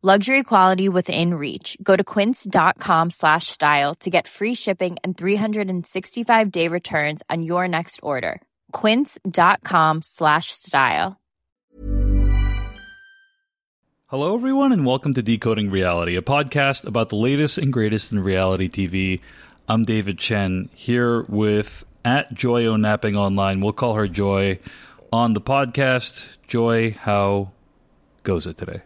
[0.00, 1.76] Luxury quality within reach.
[1.82, 7.66] Go to quince.com slash style to get free shipping and 365 day returns on your
[7.66, 8.40] next order.
[8.70, 11.20] Quince.com slash style.
[14.06, 18.20] Hello, everyone, and welcome to Decoding Reality, a podcast about the latest and greatest in
[18.20, 19.20] reality TV.
[19.68, 23.60] I'm David Chen here with at Joy Napping Online.
[23.60, 24.60] We'll call her Joy
[25.12, 26.24] on the podcast.
[26.46, 27.50] Joy, how
[28.22, 28.82] goes it today?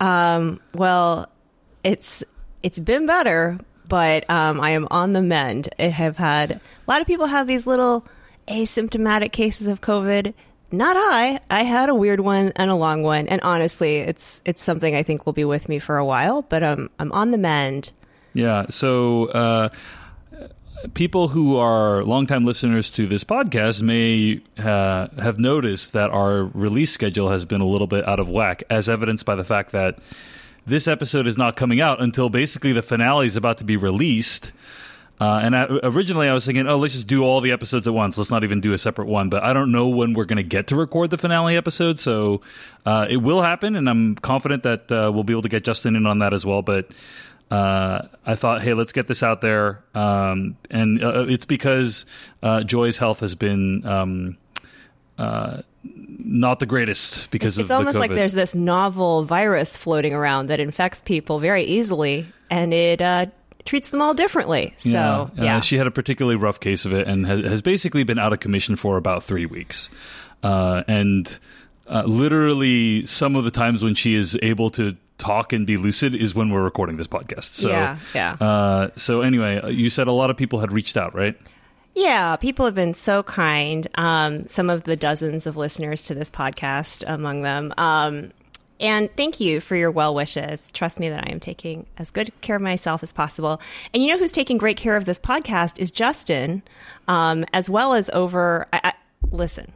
[0.00, 1.30] Um, well,
[1.84, 2.24] it's
[2.62, 5.68] it's been better, but um, I am on the mend.
[5.78, 8.06] I have had a lot of people have these little
[8.48, 10.34] asymptomatic cases of COVID.
[10.72, 11.40] Not I.
[11.50, 15.02] I had a weird one and a long one, and honestly, it's it's something I
[15.02, 16.42] think will be with me for a while.
[16.42, 17.92] But um, I'm on the mend.
[18.32, 18.66] Yeah.
[18.70, 19.70] So, uh,
[20.94, 26.92] people who are longtime listeners to this podcast may uh, have noticed that our release
[26.92, 29.98] schedule has been a little bit out of whack, as evidenced by the fact that
[30.66, 34.52] this episode is not coming out until basically the finale is about to be released.
[35.20, 37.92] Uh, and I, originally, I was thinking, oh, let's just do all the episodes at
[37.92, 38.16] once.
[38.16, 39.28] Let's not even do a separate one.
[39.28, 42.40] But I don't know when we're going to get to record the finale episode, so
[42.86, 45.94] uh, it will happen, and I'm confident that uh, we'll be able to get Justin
[45.94, 46.62] in on that as well.
[46.62, 46.90] But
[47.50, 52.06] uh, I thought, hey, let's get this out there, um, and uh, it's because
[52.42, 53.86] uh, Joy's health has been.
[53.86, 54.36] Um,
[56.22, 57.64] not the greatest because of.
[57.64, 62.26] it's of almost like there's this novel virus floating around that infects people very easily,
[62.50, 63.26] and it uh,
[63.64, 64.74] treats them all differently.
[64.76, 67.62] So Yeah, yeah, Uh, she had a particularly rough case of it and has, has
[67.62, 69.90] basically been out of commission for about three weeks.
[70.42, 71.38] Uh, and
[71.86, 76.14] uh, literally, some of the times when she is able to talk and be lucid
[76.14, 77.54] is when we're recording this podcast.
[77.54, 78.32] So, Yeah, yeah.
[78.32, 81.38] Uh, so anyway, uh, you said a lot of people had reached out, right?
[81.94, 83.86] Yeah, people have been so kind.
[83.96, 87.74] Um, some of the dozens of listeners to this podcast among them.
[87.76, 88.32] Um,
[88.80, 90.70] and thank you for your well wishes.
[90.70, 93.60] Trust me that I am taking as good care of myself as possible.
[93.92, 96.62] And you know who's taking great care of this podcast is Justin,
[97.06, 98.66] um, as well as over.
[98.72, 98.92] I, I,
[99.30, 99.70] listen,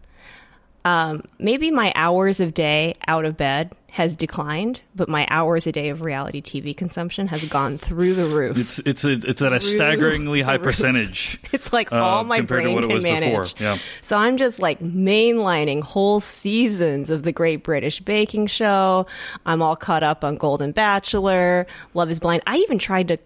[0.87, 5.72] um, maybe my hours of day out of bed has declined, but my hours a
[5.72, 8.59] day of reality TV consumption has gone through the roof.
[8.59, 10.65] It's it's a, it's at a staggeringly high roof.
[10.65, 11.38] percentage.
[11.53, 13.55] It's like uh, all my brain can manage.
[13.60, 13.78] Yeah.
[14.03, 19.06] So I'm just like mainlining whole seasons of the Great British Baking Show.
[19.47, 22.43] I'm all caught up on Golden Bachelor, Love is Blind.
[22.49, 23.19] I even tried to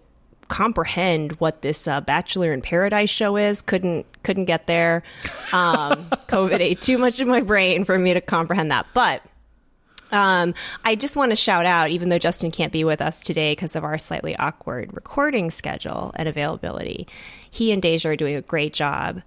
[0.49, 3.63] comprehend what this uh, Bachelor in Paradise show is.
[3.63, 5.01] Couldn't couldn't get there.
[5.51, 8.85] Um, COVID ate too much of my brain for me to comprehend that.
[8.93, 9.23] But
[10.11, 10.53] um,
[10.83, 13.75] I just want to shout out, even though Justin can't be with us today because
[13.75, 17.07] of our slightly awkward recording schedule and availability,
[17.49, 19.21] he and Deja are doing a great job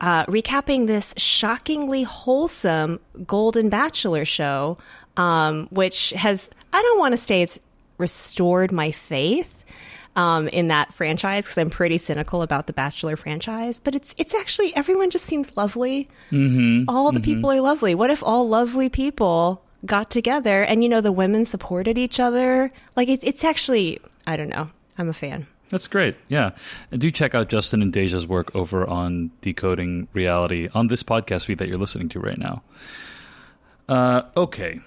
[0.00, 4.78] uh, recapping this shockingly wholesome Golden Bachelor show,
[5.16, 7.58] um, which has, I don't want to say it's
[7.98, 9.52] restored my faith.
[10.14, 14.34] Um, in that franchise, because I'm pretty cynical about the Bachelor franchise, but it's it's
[14.34, 16.08] actually everyone just seems lovely.
[16.30, 16.88] Mm-hmm.
[16.88, 17.94] All the people are lovely.
[17.94, 22.70] What if all lovely people got together and you know the women supported each other?
[22.94, 24.70] Like it, it's actually I don't know.
[24.98, 25.46] I'm a fan.
[25.68, 26.16] That's great.
[26.28, 26.50] Yeah.
[26.92, 31.46] And do check out Justin and Deja's work over on Decoding Reality on this podcast
[31.46, 32.62] feed that you're listening to right now.
[33.88, 34.80] Uh, okay.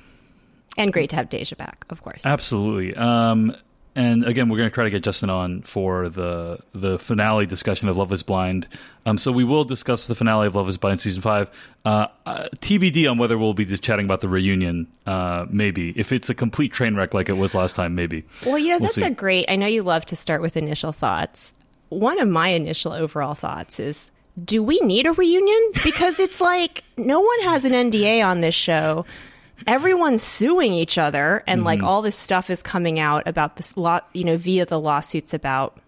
[0.78, 2.26] And great to have Deja back, of course.
[2.26, 2.96] Absolutely.
[2.96, 3.56] Um,
[3.96, 7.90] and again, we're going to try to get Justin on for the the finale discussion
[7.90, 8.68] of Love Is Blind.
[9.06, 11.50] Um, so we will discuss the finale of Love Is Blind season five.
[11.86, 14.88] Uh, uh, TBD on whether we'll be just chatting about the reunion.
[15.06, 18.24] Uh, maybe if it's a complete train wreck like it was last time, maybe.
[18.46, 19.04] Well, you know We'll that's see.
[19.04, 19.46] a great.
[19.50, 21.54] I know you love to start with initial thoughts.
[21.90, 24.12] One of my initial overall thoughts is.
[24.46, 25.72] Do we need a reunion?
[25.84, 29.06] Because it's like no one has an NDA on this show.
[29.68, 34.10] Everyone's suing each other, and like all this stuff is coming out about this lot,
[34.14, 35.80] you know, via the lawsuits about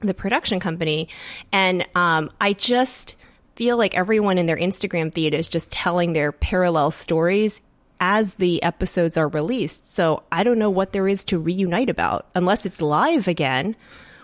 [0.00, 1.08] the production company.
[1.52, 3.16] And um, I just
[3.56, 7.60] feel like everyone in their Instagram feed is just telling their parallel stories
[8.00, 9.86] as the episodes are released.
[9.86, 13.76] So I don't know what there is to reunite about unless it's live again,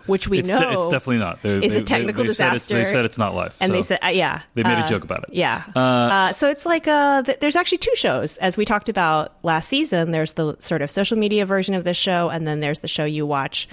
[0.06, 1.43] which we It's, know de- it's definitely not.
[1.43, 2.75] They're- is they- a technical they, they said disaster.
[2.85, 3.56] they said it's not live.
[3.61, 4.43] And so they said, uh, yeah.
[4.55, 5.35] they made a Uh, joke about it.
[5.35, 5.62] Yeah.
[5.75, 8.37] Uh, so it's like uh, th- there's actually two shows.
[8.38, 11.97] As we talked about last season, there's the sort of social media version of this
[11.97, 13.69] show, and then there's the show you watch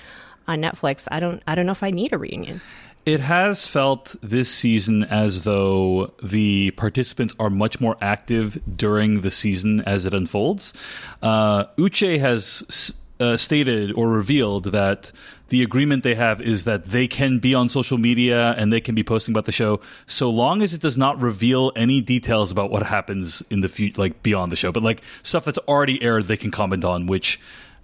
[0.48, 1.08] on Netflix.
[1.12, 2.62] I don't, I don't know if I need a reunion.
[3.06, 9.30] It has felt this season as though the participants are much more active during the
[9.32, 10.74] season as it unfolds.
[11.22, 15.12] Uh, Uche has uh, stated or revealed that
[15.54, 18.96] the agreement they have is that they can be on social media and they can
[18.96, 22.72] be posting about the show so long as it does not reveal any details about
[22.72, 24.72] what happens in the future, like beyond the show.
[24.72, 27.40] But like stuff that's already aired, they can comment on, which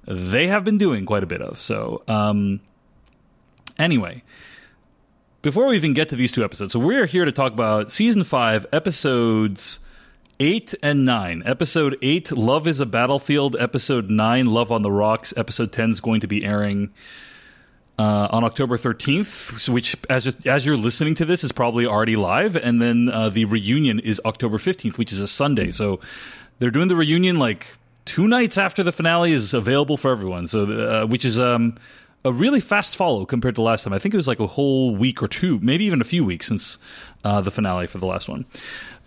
[0.08, 1.62] they have been doing quite a bit of.
[1.62, 2.60] So, um,
[3.78, 4.24] anyway
[5.42, 8.26] before we even get to these two episodes, so we're here to talk about season
[8.26, 9.80] five, episodes
[10.40, 11.44] eight and nine.
[11.46, 13.56] Episode eight, Love is a Battlefield.
[13.58, 15.34] Episode nine, Love on the Rocks.
[15.38, 16.90] Episode 10 is going to be airing
[18.00, 22.56] uh, on October 13th, which, as, as you're listening to this, is probably already live.
[22.56, 25.70] And then uh, the reunion is October 15th, which is a Sunday.
[25.70, 26.00] So
[26.60, 27.68] they're doing the reunion like
[28.06, 30.48] two nights after the finale is available for everyone.
[30.48, 31.76] So, uh, which is um,
[32.24, 33.92] a really fast follow compared to last time.
[33.92, 36.48] I think it was like a whole week or two, maybe even a few weeks
[36.48, 36.78] since
[37.26, 38.46] uh, the finale for the last one.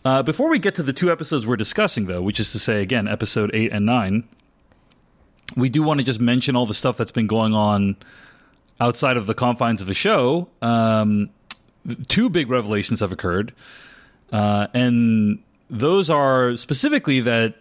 [0.04, 2.82] Uh, before we get to the two episodes we're discussing, though, which is to say,
[2.82, 4.28] again, episode eight and nine,
[5.56, 7.96] we do want to just mention all the stuff that's been going on
[8.82, 10.48] outside of the confines of the show.
[10.60, 11.30] Um,
[12.08, 13.52] two big revelations have occurred,
[14.32, 15.38] uh, and
[15.70, 17.54] those are specifically that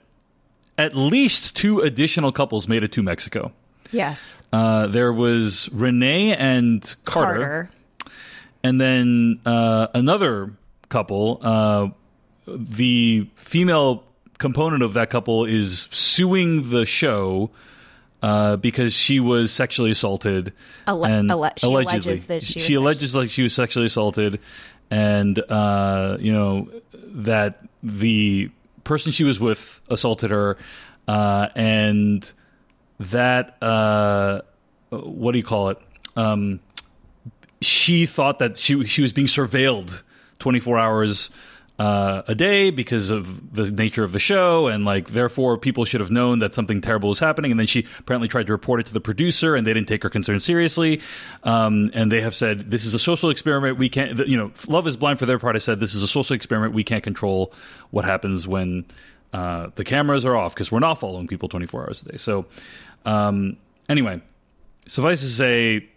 [0.77, 3.51] at least two additional couples made it to Mexico.
[3.91, 7.69] Yes, Uh, there was Renee and Carter, Carter.
[8.63, 10.53] and then uh, another
[10.89, 11.39] couple.
[11.41, 11.87] Uh,
[12.47, 14.03] the female
[14.39, 17.49] component of that couple is suing the show
[18.21, 20.53] uh, because she was sexually assaulted.
[20.87, 23.87] Alle- and alle- she allegedly, alleges that she was she alleges like she was sexually
[23.87, 24.39] assaulted,
[24.89, 28.49] and uh, you know that the
[28.83, 30.57] person she was with assaulted her,
[31.07, 32.31] uh, and
[32.99, 34.41] that uh,
[34.89, 35.79] what do you call it?
[36.15, 36.59] Um,
[37.61, 40.01] she thought that she she was being surveilled
[40.39, 41.29] 24 hours
[41.79, 45.99] uh, a day because of the nature of the show, and like therefore people should
[45.99, 47.49] have known that something terrible was happening.
[47.51, 50.03] And then she apparently tried to report it to the producer, and they didn't take
[50.03, 51.01] her concern seriously.
[51.43, 53.77] Um, and they have said this is a social experiment.
[53.77, 56.07] We can't, you know, Love is Blind for their part I said this is a
[56.07, 56.73] social experiment.
[56.73, 57.53] We can't control
[57.89, 58.85] what happens when
[59.33, 62.17] uh, the cameras are off because we're not following people 24 hours a day.
[62.17, 62.45] So
[63.05, 63.57] um,
[63.89, 64.21] anyway,
[64.87, 65.87] suffice to say.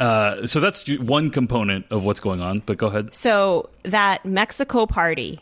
[0.00, 2.60] Uh, so that's one component of what's going on.
[2.60, 3.14] But go ahead.
[3.14, 5.38] So that Mexico party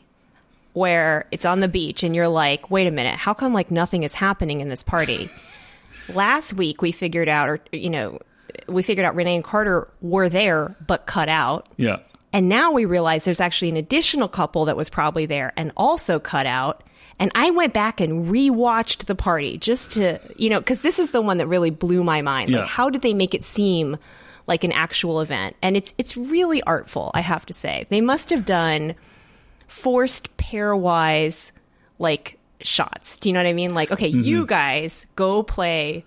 [0.72, 4.02] where it's on the beach and you're like, wait a minute, how come like nothing
[4.02, 5.30] is happening in this party?
[6.14, 8.18] Last week we figured out, or you know,
[8.66, 11.68] we figured out Renee and Carter were there but cut out.
[11.76, 11.98] Yeah.
[12.32, 16.20] And now we realize there's actually an additional couple that was probably there and also
[16.20, 16.84] cut out.
[17.18, 21.10] And I went back and rewatched the party just to, you know, because this is
[21.10, 22.48] the one that really blew my mind.
[22.48, 22.60] Yeah.
[22.60, 23.98] Like, how did they make it seem
[24.50, 25.56] like an actual event?
[25.62, 27.86] And it's it's really artful, I have to say.
[27.88, 28.94] They must have done
[29.66, 31.52] forced pairwise
[31.98, 33.16] like shots.
[33.18, 33.72] Do you know what I mean?
[33.72, 36.04] Like, okay, you guys go play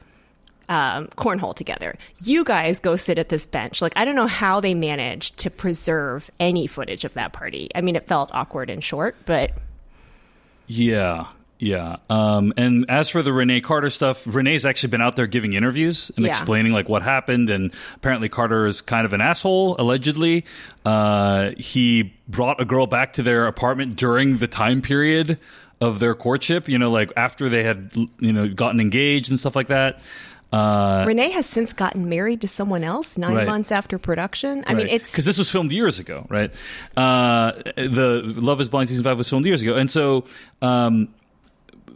[0.70, 1.96] um, cornhole together.
[2.22, 3.82] You guys go sit at this bench.
[3.82, 7.70] Like, I don't know how they managed to preserve any footage of that party.
[7.74, 9.52] I mean, it felt awkward and short, but
[10.68, 11.28] Yeah.
[11.64, 11.96] Yeah.
[12.10, 16.12] Um, and as for the Renee Carter stuff, Renee's actually been out there giving interviews
[16.18, 16.32] and Yeah.
[16.32, 17.50] explaining like what happened.
[17.50, 20.44] And apparently Carter is kind of an asshole, allegedly.
[20.86, 25.38] Uh, he brought a girl back to their apartment during the time period
[25.80, 29.56] of their courtship, you know, like after they had, you know, gotten engaged and stuff
[29.56, 30.02] like that.
[30.52, 33.48] Uh, Renee has since gotten married to someone else nine Right.
[33.48, 34.64] months after production.
[34.68, 36.54] I mean, it's because this was filmed years ago, right?
[36.96, 40.26] Uh, the Love Is Blind season five was filmed years ago, and so
[40.62, 41.08] um,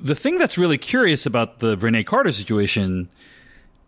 [0.01, 3.09] the thing that's really curious about the Renee Carter situation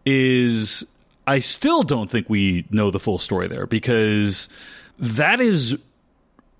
[0.06, 0.86] is
[1.28, 4.50] I still don't think we know the full story there because
[4.98, 5.78] that is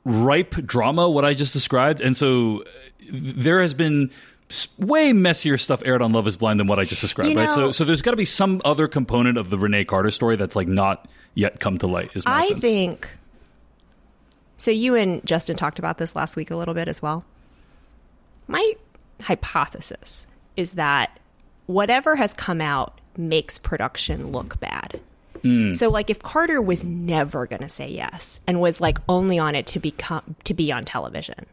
[0.06, 2.64] ripe drama what I just described, and so
[3.12, 4.12] there has been
[4.78, 7.30] way messier stuff aired on Love Is Blind than what I just described.
[7.32, 9.86] You right, so know- so there's got to be some other component of the Renee
[9.86, 12.12] Carter story that's like not yet come to light.
[12.16, 12.62] Is I sense.
[12.62, 13.10] think.
[14.58, 17.24] So you and Justin talked about this last week a little bit as well.
[18.48, 18.74] My
[19.22, 21.20] hypothesis is that
[21.66, 25.00] whatever has come out makes production look bad.
[25.42, 25.72] Hmm.
[25.72, 29.56] So like if Carter was never going to say yes and was like only on
[29.56, 31.46] it to become to be on television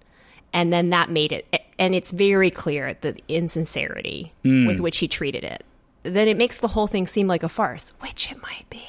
[0.52, 4.66] and then that made it and it's very clear the insincerity hmm.
[4.66, 5.64] with which he treated it
[6.02, 8.82] then it makes the whole thing seem like a farce which it might be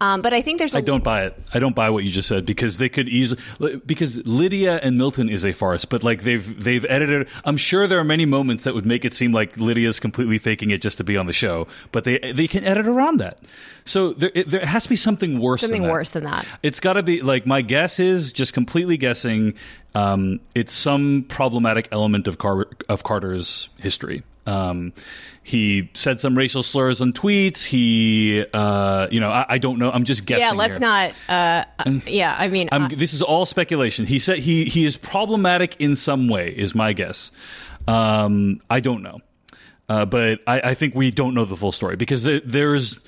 [0.00, 1.38] um, but I think there's I don't buy it.
[1.52, 3.40] I don't buy what you just said because they could easily
[3.86, 7.28] because Lydia and Milton is a farce, but like they've they've edited.
[7.44, 10.70] I'm sure there are many moments that would make it seem like Lydia's completely faking
[10.70, 13.38] it just to be on the show, but they they can edit around that.
[13.84, 15.60] So there it, there has to be something worse.
[15.60, 15.92] Something than that.
[15.92, 16.46] worse than that.
[16.62, 19.54] It's got to be like my guess is just completely guessing.
[19.94, 24.24] Um, it's some problematic element of Car- of Carter's history.
[24.46, 24.92] Um,
[25.42, 27.64] he said some racial slurs on tweets.
[27.64, 29.90] He, uh, you know, I, I don't know.
[29.90, 30.42] I'm just guessing.
[30.42, 30.80] yeah let's here.
[30.80, 34.06] not uh, uh, yeah i mean I'm, uh, this is all speculation.
[34.06, 36.48] He said he he is problematic in some way.
[36.48, 37.30] Is my guess.
[37.86, 39.20] Um, I don't know,
[39.88, 42.98] uh, but I, I think we don't know the full story because there, there's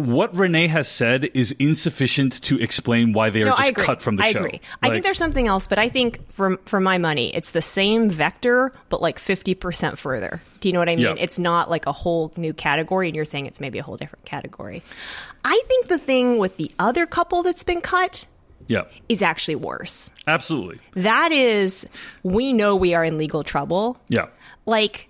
[0.00, 4.16] what Renee has said is insufficient to explain why they are no, just cut from
[4.16, 4.40] the I show.
[4.40, 4.60] agree.
[4.82, 8.10] I think there's something else, but I think for for my money, it's the same
[8.10, 10.40] vector, but like 50% further.
[10.60, 11.04] Do you know what I mean?
[11.04, 11.14] Yeah.
[11.18, 14.24] It's not like a whole new category, and you're saying it's maybe a whole different
[14.24, 14.82] category.
[15.44, 18.26] I think the thing with the other couple that's been cut
[18.66, 20.10] yeah, is actually worse.
[20.26, 20.78] absolutely.
[20.94, 21.86] That is,
[22.22, 23.98] we know we are in legal trouble.
[24.08, 24.26] Yeah,
[24.66, 25.09] like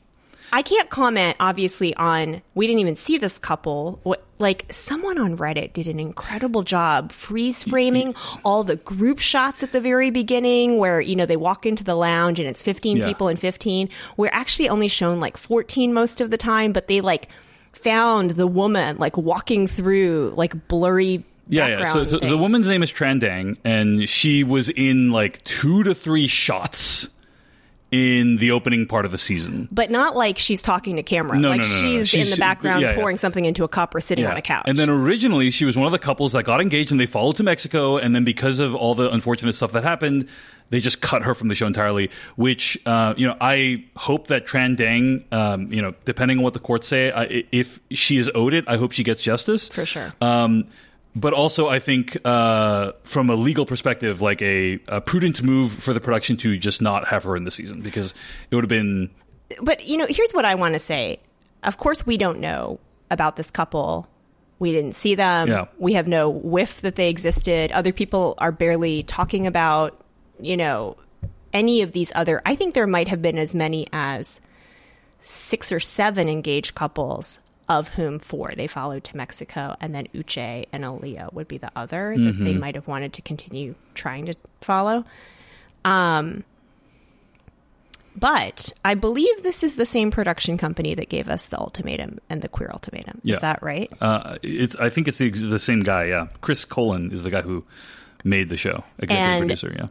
[0.53, 4.01] I can't comment obviously on we didn't even see this couple.
[4.03, 8.15] What like someone on Reddit did an incredible job freeze framing
[8.45, 11.95] all the group shots at the very beginning where you know they walk into the
[11.95, 13.07] lounge and it's 15 Yeah.
[13.07, 13.89] people and 15.
[14.17, 17.29] We're actually only shown like 14 most of the time, but they like
[17.73, 21.85] found the woman like walking through like blurry yeah, yeah.
[21.87, 25.97] So, so the woman's name is Tran Dang, and she was in like two to
[25.97, 27.09] three shots
[27.91, 29.69] in the opening part of the season.
[29.73, 31.39] but not like she's talking to camera.
[31.39, 32.05] No, like no, no, no.
[32.05, 32.95] she's, in the background yeah, yeah.
[32.95, 34.65] pouring something into a cup or sitting on a couch.
[34.67, 37.37] And then originally she was one of the couples that got engaged and they followed
[37.37, 37.97] to Mexico.
[37.97, 40.29] And then because of all the unfortunate stuff that happened,
[40.71, 42.11] they just cut her from the show entirely.
[42.37, 46.53] Which uh, you know, I hope that Tran Dang, um, you know, depending on what
[46.53, 49.85] the courts say, I, if she is owed it, I hope she gets justice For
[49.85, 50.15] sure.
[50.21, 50.69] Um,
[51.15, 55.93] but also, I think uh, from a legal perspective, like a, a prudent move for
[55.93, 58.15] the production to just not have her in the season because
[58.51, 59.11] it would have been
[59.63, 61.21] but you know, here's what I want to say.
[61.63, 62.79] Of course, we don't know
[63.11, 64.07] about this couple.
[64.59, 65.49] We didn't see them.
[65.49, 65.67] Yeah.
[65.79, 67.73] We have no whiff that they existed.
[67.73, 69.99] Other people are barely talking about,
[70.39, 70.97] you know,
[71.53, 72.41] any of these other.
[72.45, 74.41] I think there might have been as many as
[75.23, 77.39] six or seven engaged couples,
[77.71, 81.71] of whom four they followed to Mexico, and then Uche and Aaliyah would be the
[81.77, 85.05] other that they might have wanted to continue trying to follow.
[85.85, 86.43] Um,
[88.17, 92.43] but I believe this is the same production company that gave us the ultimatum and
[92.43, 93.21] the queer ultimatum.
[93.23, 93.37] Yeah.
[93.37, 93.91] Is that right?
[94.01, 94.75] Uh, it's.
[94.77, 96.07] I think it's the, the same guy.
[96.07, 97.65] Yeah, Chris Coelen is the guy who
[98.25, 99.73] made the show, executive And- producer.
[99.79, 99.89] Yeah,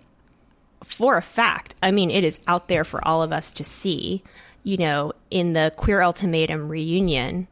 [0.84, 4.22] for a fact, I mean, it is out there for all of us to see.
[4.64, 7.48] You know, in the Queer Ultimatum reunion,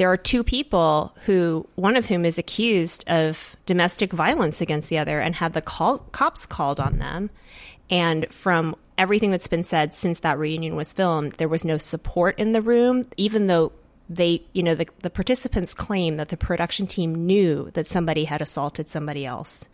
[0.00, 4.96] there are two people who, one of whom is accused of domestic violence against the
[4.96, 7.28] other and had the call, cops called on them.
[7.90, 12.38] And from everything that's been said since that reunion was filmed, there was no support
[12.38, 13.72] in the room, even though
[14.08, 18.40] they, you know, the, the participants claim that the production team knew that somebody had
[18.40, 19.68] assaulted somebody else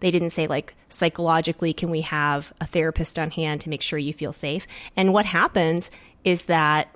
[0.00, 4.00] they didn't say like psychologically can we have a therapist on hand to make sure
[4.00, 5.92] you feel safe and what happens
[6.24, 6.88] is that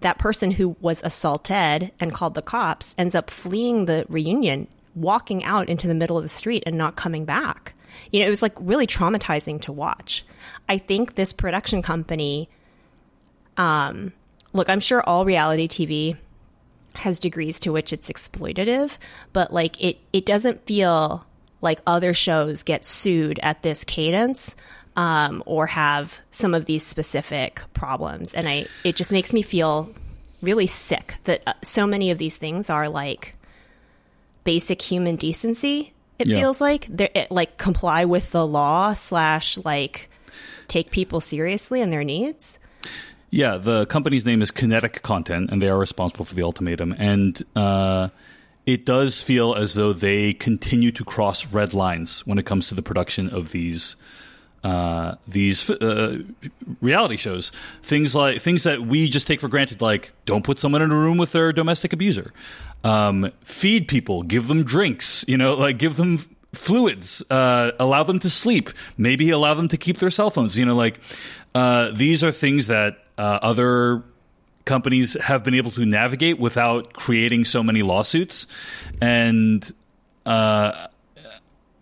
[0.00, 5.44] that person who was assaulted and called the cops ends up fleeing the reunion walking
[5.44, 7.74] out into the middle of the street and not coming back.
[8.10, 10.24] You know it was like really traumatizing to watch.
[10.68, 12.48] I think this production company
[13.56, 14.12] um
[14.52, 16.14] look i'm sure all reality tv
[16.98, 18.96] has degrees to which it's exploitative,
[19.32, 21.26] but like it it doesn't feel
[21.60, 24.54] like other shows get sued at this cadence
[24.96, 29.92] um, or have some of these specific problems, and I it just makes me feel
[30.42, 33.36] really sick that uh, so many of these things are like
[34.44, 35.92] basic human decency.
[36.18, 36.40] It Yeah.
[36.40, 40.08] feels like they're it, like comply with the law slash like
[40.68, 42.58] take people seriously and their needs.
[43.30, 46.94] Yeah, the company's name is Kinetic Content, and they are responsible for the ultimatum.
[46.96, 48.08] And uh,
[48.66, 52.74] it does feel as though they continue to cross red lines when it comes to
[52.74, 53.96] the production of these
[54.66, 56.18] uh, these uh,
[56.80, 57.52] reality shows.
[57.82, 60.94] Things like things that we just take for granted, like don't put someone in a
[60.94, 62.32] room with their domestic abuser,
[62.82, 66.18] um, feed people, give them drinks, you know, like give them
[66.52, 70.58] fluids, uh, allow them to sleep, maybe allow them to keep their cell phones.
[70.58, 70.98] You know, like
[71.54, 74.02] uh, these are things that uh, other
[74.64, 78.48] companies have been able to navigate without creating so many lawsuits,
[79.00, 79.72] and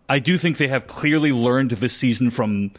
[0.08, 2.72] I do think they have clearly learned this season from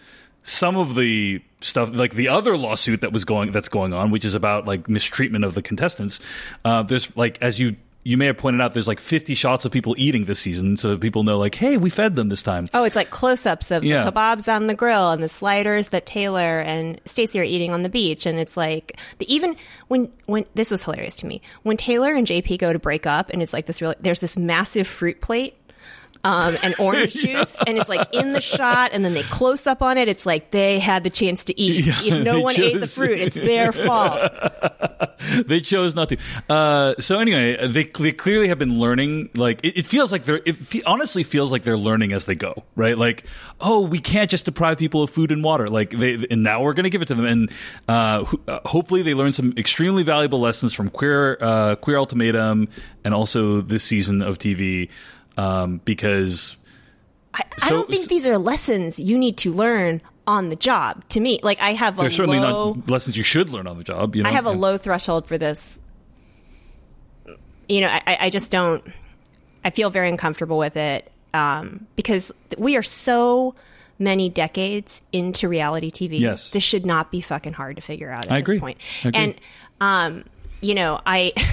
[0.44, 4.24] some of the stuff like the other lawsuit that was going that's going on which
[4.24, 6.20] is about like mistreatment of the contestants
[6.63, 9.72] uh, there's like as you you may have pointed out there's like 50 shots of
[9.72, 12.84] people eating this season so people know like hey we fed them this time Oh,
[12.84, 14.03] it's like close-ups of Yeah.
[14.03, 17.82] the kebabs on the grill and the sliders that Taylor and Stacy are eating on
[17.82, 19.55] the beach, and it's like the, even
[19.88, 23.32] when when this was hilarious to me when Taylor and JP go to break up,
[23.32, 25.58] and it's like this really there's this massive fruit plate.
[26.25, 29.84] Um, and orange juice, and it's like in the shot, and then they close up
[29.84, 30.08] on it.
[30.08, 31.86] It's like they had the chance to eat.
[31.86, 34.32] Yeah, if no one ate the fruit, it's their fault.
[35.46, 36.17] they chose not to.
[36.50, 39.29] Uh, so anyway, they, they clearly have been learning.
[39.36, 40.41] Like it, it feels like they're.
[40.46, 42.63] It fe- honestly feels like they're learning as they go.
[42.75, 42.98] Right?
[42.98, 43.25] Like,
[43.62, 45.67] oh, we can't just deprive people of food and water.
[45.67, 47.25] Like they, and now we're going to give it to them.
[47.25, 47.51] And
[47.88, 52.67] uh, ho- uh, hopefully, they learn some extremely valuable lessons from queer uh, queer ultimatum
[53.03, 54.89] and also this season of TV
[55.38, 56.56] um, because.
[57.34, 61.08] I, I So- don't think these are lessons you need to learn on the job.
[61.10, 63.77] To me, like I have a They're certainly low, not lessons you should learn on
[63.77, 64.15] the job.
[64.15, 64.30] You know?
[64.30, 65.77] I have a low threshold for this.
[67.70, 68.84] You know, I, I just don't.
[69.63, 73.56] I feel very uncomfortable with it um, because we are so
[74.00, 76.20] many decades into reality TV.
[76.20, 76.51] Yes.
[76.51, 78.60] this should not be fucking hard to figure out at I this agree.
[78.60, 78.77] point.
[79.04, 79.22] I agree.
[79.22, 79.36] And
[79.82, 80.24] um,
[80.62, 81.34] you know, I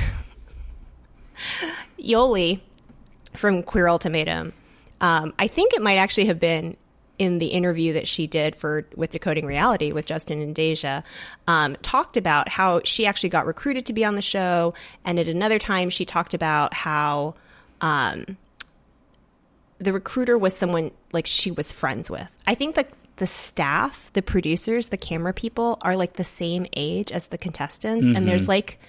[1.99, 2.61] Yoly
[3.35, 4.53] from Queer Ultimatum.
[5.01, 6.77] Um, I think it might actually have been
[7.19, 11.03] in the interview that she did for with Decoding Reality with Justin and Deja,
[11.47, 15.29] um, talked about how she actually got recruited to be on the show, and at
[15.29, 17.35] another time she talked about how
[17.81, 18.37] um,
[19.79, 22.29] the recruiter was someone like she was friends with.
[22.47, 27.13] I think that the staff, the producers, the camera people are like the same age
[27.13, 28.81] as the contestants, and there's like.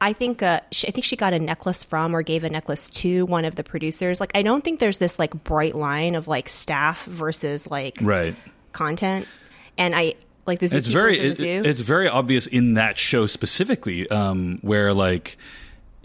[0.00, 2.88] I think uh, she, I think she got a necklace from or gave a necklace
[2.90, 4.20] to one of the producers.
[4.20, 8.34] Like I don't think there's this like bright line of like staff versus like right.
[8.72, 9.28] content.
[9.76, 10.14] And I
[10.46, 15.36] like the it's very it- it's very obvious in that show specifically um, where like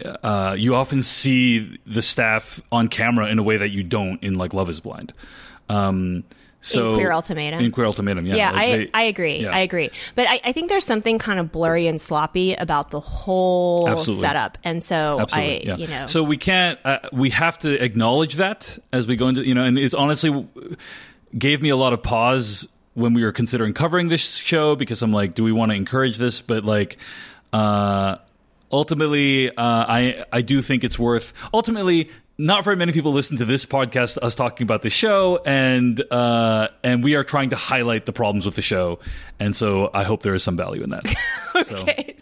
[0.04, 4.34] uh, you often see the staff on camera in a way that you don't in
[4.34, 5.12] like Love Is Blind.
[5.68, 6.24] Um,
[6.66, 7.60] so Queer Ultimatum?
[7.60, 8.36] In Queer Ultimatum, yeah.
[8.36, 9.38] yeah, I they- I agree.
[9.38, 9.54] yeah.
[9.54, 9.90] I agree.
[10.14, 14.22] But I, I think there's something kind of blurry and sloppy about the whole Absolutely.
[14.22, 14.58] setup.
[14.64, 15.76] And so Absolutely, I yeah.
[15.76, 16.78] you know So we can't.
[16.84, 20.46] Uh, we have to acknowledge that as we go into you know, and it's honestly
[21.36, 25.12] gave me a lot of pause when we were considering covering this show because I'm
[25.12, 26.40] like, do we want to encourage this?
[26.40, 26.96] But like,
[27.52, 28.16] uh,
[28.72, 31.32] ultimately, uh, I I do think it's worth.
[31.52, 36.00] Ultimately, not very many people listen to this podcast, us talking about the show, and
[36.10, 38.98] uh, and we are trying to highlight the problems with the show,
[39.40, 41.14] and so I hope there is some value in that.
[41.56, 42.16] okay.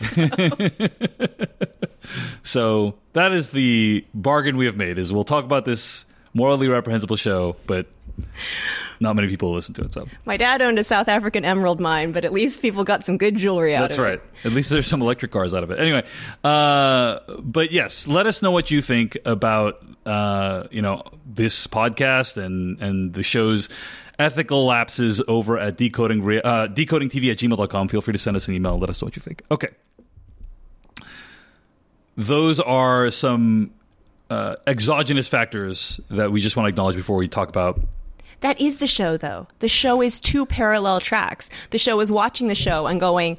[2.42, 4.98] So that is the bargain we have made.
[4.98, 7.86] Is we'll talk about this morally reprehensible show, but
[9.00, 9.94] not many people listen to it.
[9.94, 13.18] So My dad owned a South African emerald mine, but at least people got some
[13.18, 14.10] good jewelry out that's of it.
[14.10, 14.44] That's right.
[14.44, 15.78] At least there's some electric cars out of it.
[15.78, 16.04] Anyway,
[16.42, 22.36] uh, but yes, let us know what you think about uh, you know this podcast
[22.36, 23.68] and and the show's
[24.18, 27.88] ethical lapses over at decoding uh, decodingtv at gmail.com.
[27.88, 28.78] Feel free to send us an email.
[28.78, 29.42] Let us know what you think.
[29.50, 29.68] Okay.
[32.16, 33.72] Those are some
[34.30, 37.80] uh, exogenous factors that we just want to acknowledge before we talk about
[38.44, 39.48] That is the show, though.
[39.60, 41.48] The show is two parallel tracks.
[41.70, 43.38] The show is watching the show and going,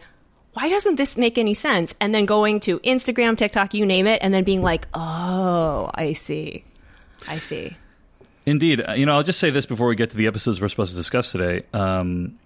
[0.54, 1.94] why doesn't this make any sense?
[2.02, 6.14] And then going to Instagram, TikTok, you name it, and then being like, oh, I
[6.14, 6.64] see.
[7.28, 7.78] I see.
[8.48, 8.82] Indeed.
[8.82, 10.94] Uh, You know, I'll just say this before we get to the episodes we're supposed
[10.94, 11.68] to discuss today.
[11.72, 12.40] Um,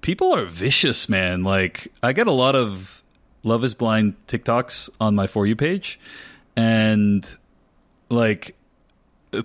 [0.00, 1.44] people are vicious, man.
[1.44, 3.04] Like, I get a lot of
[3.44, 6.00] Love is Blind TikToks on my For You page.
[6.56, 7.24] And,
[8.08, 8.56] like,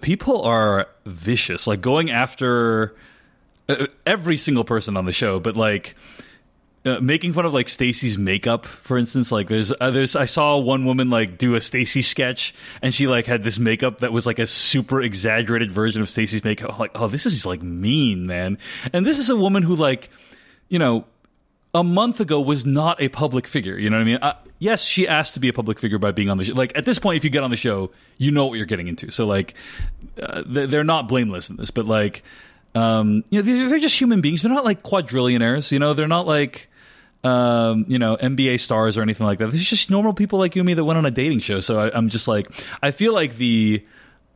[0.02, 1.68] people are vicious.
[1.68, 2.96] Like, going after
[3.70, 5.96] uh, every single person on the show, but, like,
[6.86, 9.32] uh, making fun of like Stacy's makeup, for instance.
[9.32, 13.08] Like there's uh, there's I saw one woman like do a Stacy sketch, and she
[13.08, 16.74] like had this makeup that was like a super exaggerated version of Stacy's makeup.
[16.74, 18.60] I'm like, oh, this is like mean, man.
[18.94, 20.10] And this is a woman who like,
[20.70, 21.06] you know.
[21.76, 23.78] A month ago was not a public figure.
[23.78, 24.18] You know what I mean?
[24.22, 26.54] Uh, yes, she asked to be a public figure by being on the show.
[26.54, 28.88] Like at this point, if you get on the show, you know what you're getting
[28.88, 29.12] into.
[29.12, 29.54] So like,
[30.20, 32.24] uh, they're not blameless in this, but like,
[32.76, 34.42] um, you know, they're, just human beings.
[34.42, 35.72] They're not like quadrillionaires.
[35.72, 36.70] You know, they're not like.
[37.24, 39.50] Um, you know, NBA stars or anything like that.
[39.50, 41.60] They're just normal people like you and me that went on a dating show.
[41.60, 42.52] So I, I'm just like,
[42.84, 43.84] I feel like the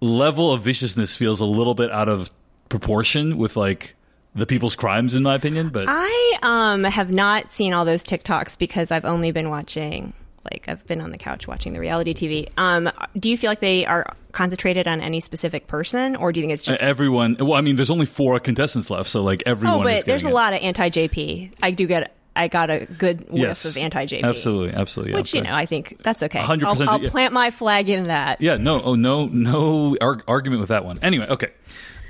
[0.01, 2.31] level of viciousness feels a little bit out of
[2.67, 3.95] proportion with like
[4.35, 5.69] the people's crimes, in my opinion.
[5.69, 10.13] But I um, have not seen all those TikToks because I've only been watching.
[10.49, 12.49] Like I've been on the couch watching the reality TV.
[12.57, 16.43] Um, do you feel like they are concentrated on any specific person, or do you
[16.43, 17.35] think it's just everyone?
[17.39, 19.81] Well, I mean, there's only four contestants left, so like everyone.
[19.81, 20.33] Oh, but there's a it.
[20.33, 21.51] lot of anti JP.
[21.61, 22.15] I do get.
[22.35, 23.65] I got a good whiff Yes.
[23.65, 24.23] of anti JP.
[24.23, 25.13] Absolutely, absolutely.
[25.15, 26.39] Which you know, I think that's okay.
[26.39, 27.09] 100% I'll, I'll yeah.
[27.09, 28.39] plant my flag in that.
[28.39, 30.99] Yeah, no, oh no, no ar- argument with that one.
[31.01, 31.49] Anyway, okay.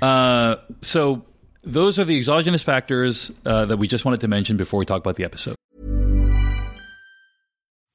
[0.00, 1.24] Uh, so
[1.62, 5.00] those are the exogenous factors uh, that we just wanted to mention before we talk
[5.00, 5.56] about the episode.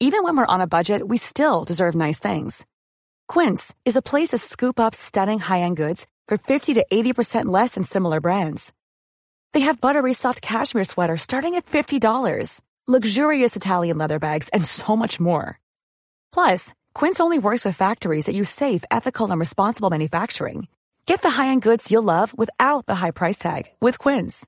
[0.01, 2.65] Even when we're on a budget, we still deserve nice things.
[3.28, 7.75] Quince is a place to scoop up stunning high-end goods for 50 to 80% less
[7.75, 8.73] than similar brands.
[9.54, 14.95] They have buttery soft cashmere sweaters starting at $50, luxurious Italian leather bags, and so
[14.97, 15.60] much more.
[16.34, 20.67] Plus, Quince only works with factories that use safe, ethical, and responsible manufacturing.
[21.05, 24.45] Get the high-end goods you'll love without the high price tag with Quince.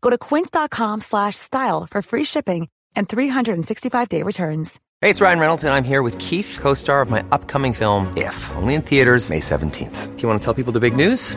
[0.00, 4.80] Go to quince.com slash style for free shipping and 365-day returns.
[5.00, 8.12] Hey, it's Ryan Reynolds, and I'm here with Keith, co star of my upcoming film,
[8.16, 10.16] If, only in theaters, May 17th.
[10.16, 11.36] Do you want to tell people the big news?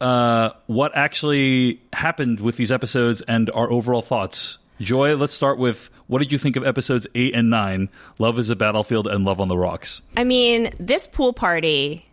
[0.00, 4.58] uh, what actually happened with these episodes and our overall thoughts.
[4.80, 7.88] Joy, let's start with what did you think of episodes eight and nine?
[8.18, 10.02] Love is a battlefield and Love on the Rocks.
[10.16, 12.06] I mean, this pool party,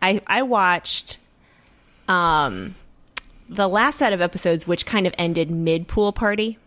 [0.00, 1.18] I I watched
[2.08, 2.74] um
[3.48, 6.58] the last set of episodes which kind of ended mid pool party.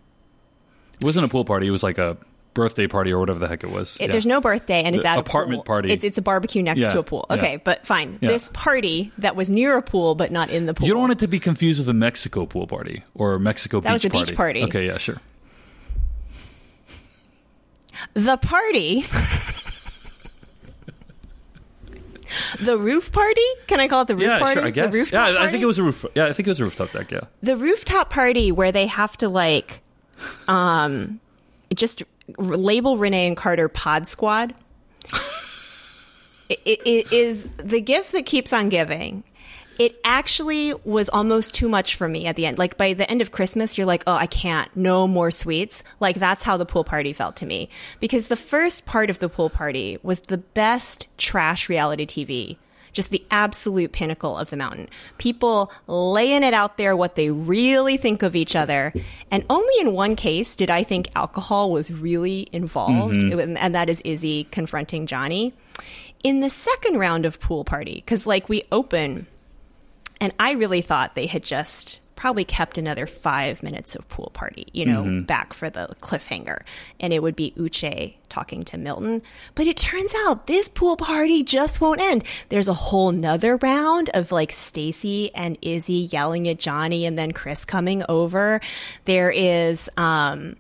[0.96, 2.18] It wasn't a pool party; it was like a
[2.54, 3.96] birthday party or whatever the heck it was.
[3.98, 4.12] It, Yeah.
[4.12, 5.92] There's no birthday and it's The at a apartment party.
[5.92, 7.26] It's, it's a barbecue next Yeah, to a pool.
[7.30, 7.36] yeah.
[7.38, 8.18] Okay, but fine.
[8.22, 8.30] Yeah.
[8.30, 10.88] This party that was near a pool but not in the pool.
[10.88, 13.80] You don't want it to be confused with a Mexico pool party or a Mexico
[13.82, 14.64] That beach was a beach party.
[14.64, 15.22] Okay, yeah, sure.
[18.14, 19.06] the party.
[22.62, 23.42] the roof party?
[23.68, 24.54] Can I call it the roof yeah, party?
[24.60, 24.66] sure.
[24.68, 24.92] I guess.
[24.94, 25.52] The rooftop yeah, I party?
[25.52, 26.06] think it was a roof.
[26.16, 27.12] Yeah, I think it was a rooftop deck.
[27.12, 27.22] Yeah.
[27.42, 29.82] the rooftop party where they have to like
[30.48, 31.20] um
[31.74, 32.04] just
[32.38, 34.54] label renee and carter pod squad.
[36.50, 39.24] It, it, it is the gift that keeps on giving.
[39.78, 42.58] It actually was almost too much for me at the end.
[42.58, 44.76] Like by the end of christmas you're like oh i can't.
[44.76, 45.84] No more sweets.
[46.00, 47.70] Like that's how the pool party felt to me.
[48.00, 52.58] Because the first part of the pool party was the best trash reality tv
[52.92, 54.90] just the absolute pinnacle of the mountain.
[55.18, 58.94] People laying it out there what they really think of each other.
[59.32, 63.40] And only in one case did I think alcohol was really involved, mm-hmm.
[63.40, 65.54] and and that is Izzy confronting Johnny.
[66.24, 69.28] In the second round of pool party, because like we open,
[70.20, 74.68] and I really thought they had just probably kept another five minutes of pool party,
[74.74, 76.60] you know, back for the cliffhanger.
[77.00, 79.22] And it would be Uche talking to Milton.
[79.56, 82.26] But it turns out this pool party just won't end.
[82.50, 87.32] There's a whole nother round of like Stacy and Izzy yelling at Johnny and then
[87.32, 88.60] Chris coming over.
[89.06, 90.58] There is, um,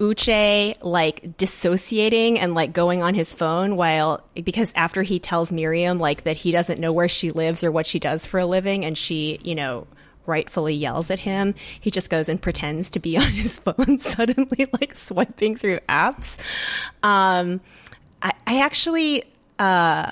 [0.00, 5.98] Uche like dissociating and like going on his phone while because after he tells Miriam
[5.98, 8.84] like that he doesn't know where she lives or what she does for a living
[8.84, 9.86] and she, you know,
[10.26, 14.66] rightfully yells at him, he just goes and pretends to be on his phone suddenly
[14.80, 16.38] like swiping through apps.
[17.02, 17.60] Um
[18.22, 19.24] I, I actually
[19.58, 20.10] uh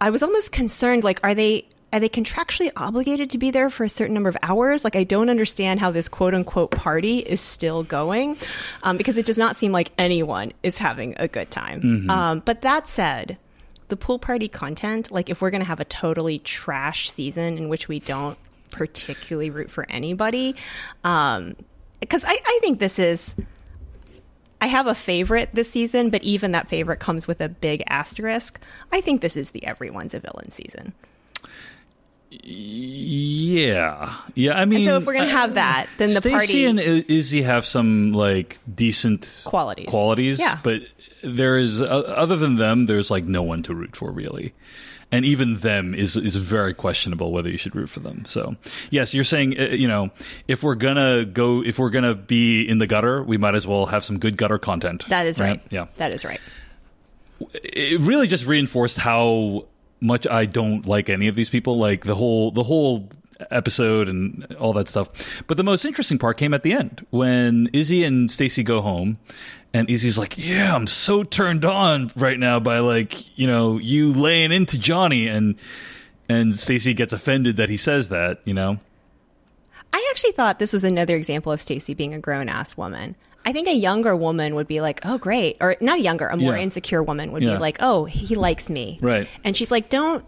[0.00, 3.84] I was almost concerned like are they are they contractually obligated to be there for
[3.84, 4.84] a certain number of hours?
[4.84, 8.36] Like, I don't understand how this quote unquote party is still going
[8.82, 11.80] um, because it does not seem like anyone is having a good time.
[12.10, 13.38] Um, but that said,
[13.88, 17.68] the pool party content, like, if we're going to have a totally trash season in
[17.68, 18.38] which we don't
[18.70, 20.54] particularly root for anybody,
[21.02, 23.34] because I, I think this is.
[24.62, 28.60] I have a favorite this season, but even that favorite comes with a big asterisk.
[28.92, 30.92] I think this is the everyone's a villain season.
[32.30, 34.52] Yeah, yeah.
[34.58, 37.66] I mean, so if we're gonna have that, then the Stacy party- and Izzy have
[37.66, 39.88] some like decent Qualities.
[39.88, 40.58] Qualities, Yeah.
[40.62, 40.82] But
[41.22, 44.54] there is, uh, other than them, there's like no one to root for really,
[45.12, 48.24] and even them is is very questionable whether you should root for them.
[48.24, 48.56] So
[48.90, 50.10] yes, you're saying uh, you know
[50.48, 53.86] if we're gonna go if we're gonna be in the gutter, we might as well
[53.86, 55.06] have some good gutter content.
[55.08, 55.60] That is right.
[55.70, 56.40] Yeah That is right.
[57.54, 59.66] it really just reinforced how
[60.00, 61.78] much I don't like any of these people.
[61.78, 63.08] Like the whole the whole
[63.50, 65.08] episode and all that stuff.
[65.46, 69.18] But the most interesting part came at the end when Izzy and Stacy go home.
[69.72, 74.12] And Izzy's like, "Yeah, I'm so turned on right now by like, you know, you
[74.12, 75.54] laying into Johnny." And
[76.28, 78.78] and Stacy gets offended that he says that, you know.
[79.92, 83.16] I actually thought this was another example of Stacy being a grown ass woman.
[83.44, 86.56] I think a younger woman would be like, "Oh, great," or not younger, a more
[86.56, 86.62] Yeah.
[86.62, 87.52] insecure woman would Yeah.
[87.54, 89.26] be like, "Oh, he likes me," Right.
[89.44, 90.24] And she's like, "Don't,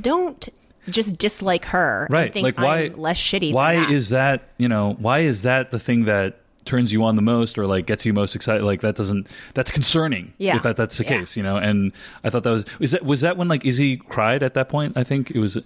[0.00, 0.48] don't
[0.88, 3.92] just dislike her, and right think like why I'm less shitty." why than that.
[3.92, 7.56] is that you know why is that the thing that turns you on the most
[7.58, 10.56] or like gets you most excited like that doesn't that's concerning Yeah.
[10.56, 11.18] if that that's the Yeah.
[11.20, 11.92] case you know and
[12.24, 14.92] i thought that was is that was that when like izzy cried at that point
[14.96, 15.58] i think it was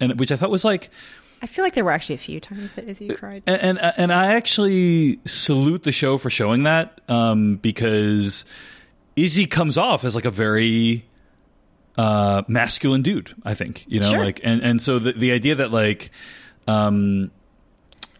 [0.00, 0.90] and which i thought was like
[1.44, 3.42] I feel like there were actually a few times that Izzy cried.
[3.46, 8.44] and and, and i actually salute the show for showing that um because
[9.16, 11.04] izzy comes off as like a very
[11.98, 14.24] uh masculine dude i think you know Sure.
[14.24, 16.10] like and and so the the idea that like
[16.68, 17.30] um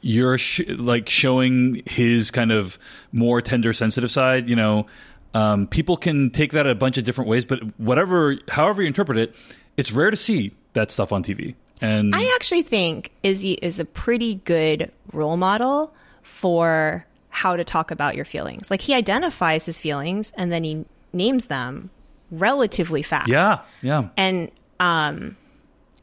[0.02, 2.78] you're sh- like showing his kind of
[3.12, 4.86] more tender sensitive side you know
[5.34, 9.16] um people can take that a bunch of different ways but whatever however you interpret
[9.16, 9.34] it
[9.76, 13.84] it's rare to see that stuff on tv and I actually think Izzy is a
[13.84, 18.70] pretty good role model for how to talk about your feelings.
[18.70, 21.90] Like he identifies his feelings and then he names them
[22.30, 23.28] relatively fast.
[23.28, 25.36] yeah yeah And um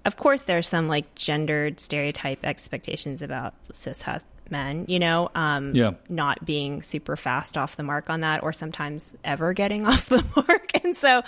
[0.10, 4.04] of course there's some like gendered stereotype expectations about cis
[4.50, 5.92] men, you know, um Yeah.
[6.10, 10.26] not being super fast off the mark on that or sometimes ever getting off the
[10.36, 10.72] mark.
[10.84, 11.22] And so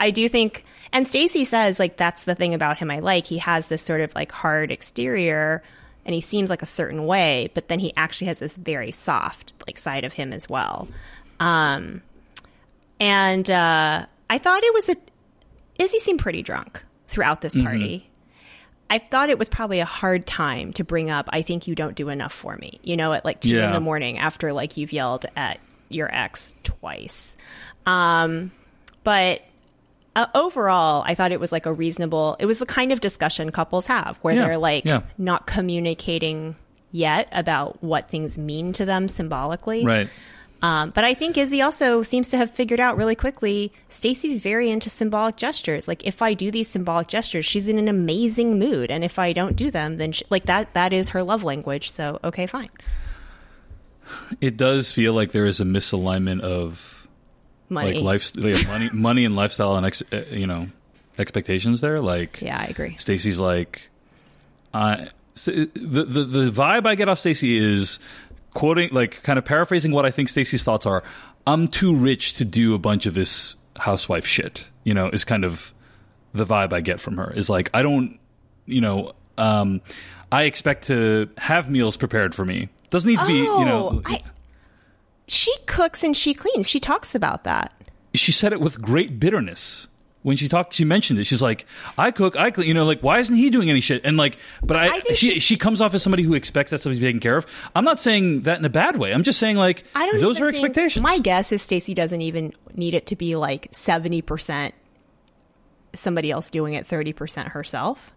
[0.00, 3.26] I do think and Stacy says like that's the thing about him I like.
[3.26, 5.62] He has this sort of like hard exterior
[6.06, 9.52] and he seems like a certain way, but then he actually has this very soft
[9.66, 10.88] like side of him as well.
[11.40, 12.00] Um
[12.98, 14.96] and uh I thought it was a
[15.78, 17.66] Izzy seemed pretty drunk throughout this Mm-hmm.
[17.66, 18.08] party.
[18.90, 21.28] I thought it was probably a hard time to bring up.
[21.32, 22.78] I think you don't do enough for me.
[22.82, 26.54] You know, at like two in the morning after like you've yelled at your ex
[26.62, 27.34] twice.
[27.86, 28.52] Um,
[29.04, 29.42] but
[30.14, 32.36] uh, overall, I thought it was like a reasonable.
[32.38, 35.02] It was the kind of discussion couples have where Yeah, they're like yeah.
[35.16, 36.56] not communicating
[36.90, 39.84] yet about what things mean to them symbolically.
[39.86, 40.08] right
[40.62, 43.72] Um, but I think Izzy also seems to have figured out really quickly.
[43.88, 45.88] Stacy's very into symbolic gestures.
[45.88, 49.32] Like if I do these symbolic gestures, she's in an amazing mood, and if I
[49.32, 51.90] don't do them, then she, like that that is her love language.
[51.90, 52.70] So okay, fine.
[54.40, 57.06] it does feel like there is a misalignment of
[57.68, 57.94] Money.
[57.94, 60.68] like life, yeah, money, money, and lifestyle, and ex, uh, you know,
[61.18, 61.80] expectations.
[61.80, 62.96] There, like, Yeah, I agree.
[62.98, 63.88] Stacy's like,
[64.74, 67.98] I s- the the the vibe I get off Stacy is
[68.54, 71.02] quoting, like, kind of paraphrasing what I think Stacy's thoughts are.
[71.46, 74.68] I'm too rich to do a bunch of this housewife shit.
[74.84, 75.72] You know, is kind of
[76.34, 77.32] the vibe I get from her.
[77.32, 78.18] Is like, I don't,
[78.66, 79.80] you know, um,
[80.30, 82.68] I expect to have meals prepared for me.
[82.90, 83.88] Doesn't need to be, you know.
[83.94, 84.22] Oh, I-
[85.28, 86.68] She cooks and she cleans.
[86.68, 87.72] She talks about that.
[88.14, 89.88] she said it with great bitterness
[90.22, 91.66] when she talked she mentioned it she's like
[91.98, 94.38] i cook i clean you know like why isn't he doing any shit and like
[94.62, 96.98] but i, I she, she- she comes off as somebody who expects that stuff to
[96.98, 99.56] be taken care of i'm not saying that in a bad way i'm just saying
[99.56, 100.20] like I don't.
[100.20, 103.68] those are think- expectations My guess is Stacy doesn't even need it to be like
[103.72, 104.74] seventy percent
[105.94, 108.12] somebody else doing it, thirty percent herself.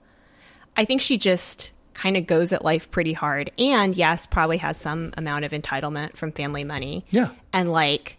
[0.77, 4.77] I think she just kind of goes at life pretty hard, and yes, probably has
[4.77, 7.05] some amount of entitlement from family money.
[7.09, 7.29] Yeah.
[7.53, 8.17] and like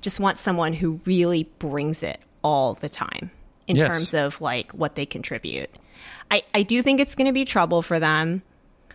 [0.00, 3.32] just wants someone who really brings it all the time
[3.66, 3.88] in Yes.
[3.88, 5.68] terms of like what they contribute.
[6.30, 8.42] I, I do think it's going to be trouble for them.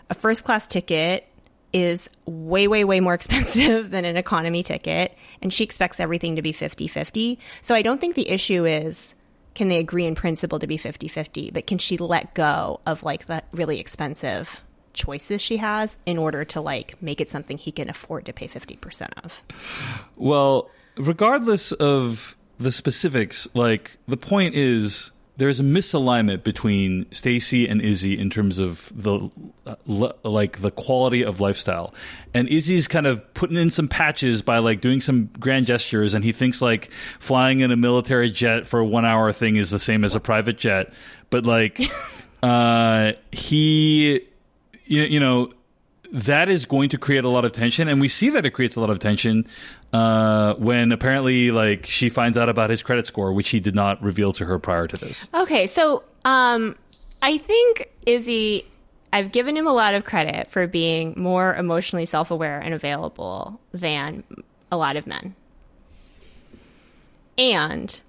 [0.10, 1.28] A first class ticket
[1.74, 5.14] is way, way, way more expensive than an economy ticket.
[5.42, 7.40] And she expects everything to be 50 50.
[7.62, 9.16] So I don't think the issue is
[9.54, 13.04] can they agree in principle to be 50 50, but can she let go of
[13.04, 17.72] like the really expensive choices she has in order to like make it something he
[17.74, 19.42] can afford to pay 50% of?
[20.16, 27.82] well regardless of the specifics like the point is there's a misalignment between Stacy and
[27.82, 29.32] Izzy in terms of the
[29.66, 31.96] uh, le- like the quality of lifestyle.
[32.34, 36.24] And Izzy's kind of putting in some patches by like doing some grand gestures and
[36.24, 39.80] he thinks like flying in a military jet for a 1 hour thing is the
[39.80, 40.94] same as a private jet.
[41.32, 41.82] But like
[42.44, 44.28] uh he
[44.86, 45.54] you, you know
[46.12, 48.76] that is going to create a lot of tension, and we see that it creates
[48.76, 49.48] a lot of tension
[49.94, 54.02] uh, when apparently, like, she finds out about his credit score, which he did not
[54.04, 55.28] reveal to her prior to this.
[55.34, 56.76] Okay, so um,
[57.22, 58.66] I think Izzy,
[59.14, 63.60] I've given him a lot of credit for being more emotionally self aware and available
[63.72, 64.24] than
[64.72, 65.36] a lot of men.
[67.38, 68.02] And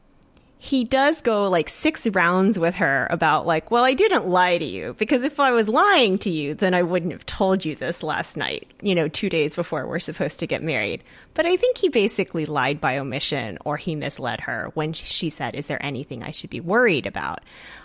[0.65, 4.65] he does go like six rounds with her about like, well, I didn't lie to
[4.65, 8.05] you because if I was lying to you, then I wouldn't have told you this
[8.05, 11.03] last night, you know, two days before we're supposed to get married.
[11.35, 15.57] But I think he basically lied by omission or he misled her when she said,
[15.57, 17.41] is there anything I should be worried about?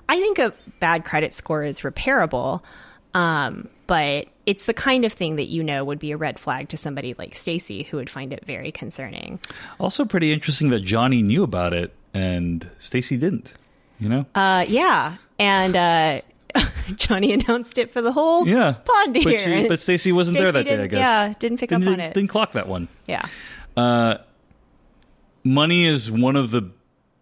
[0.07, 2.61] I think a bad credit score is repairable.
[3.15, 6.69] Um, but it's the kind of thing that you know would be a red flag
[6.69, 9.39] to somebody like Stacy who would find it very concerning.
[9.77, 13.53] Also, pretty interesting that Johnny knew about it and Stacy didn't.
[13.99, 14.25] You know?
[14.33, 16.21] Uh, yeah, and uh,
[16.95, 20.65] Johnny announced it for the whole yeah, pod but, she, but Stacy wasn't there that
[20.65, 20.81] day.
[20.81, 20.99] I guess.
[20.99, 22.13] yeah, didn't pick up didn't, on it.
[22.13, 22.88] Didn't clock that one.
[23.05, 23.25] yeah,
[23.75, 24.17] Uh,
[25.43, 26.71] money is one of the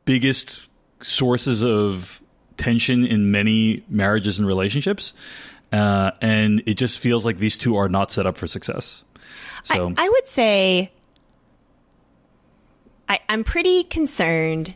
[0.05, 0.67] biggest
[1.01, 2.21] sources of
[2.57, 5.13] tension in many marriages and relationships,
[5.71, 9.03] uh, and it just feels like these two are not set up for success.
[9.63, 10.91] So I, I would say
[13.07, 14.75] I, I'm pretty concerned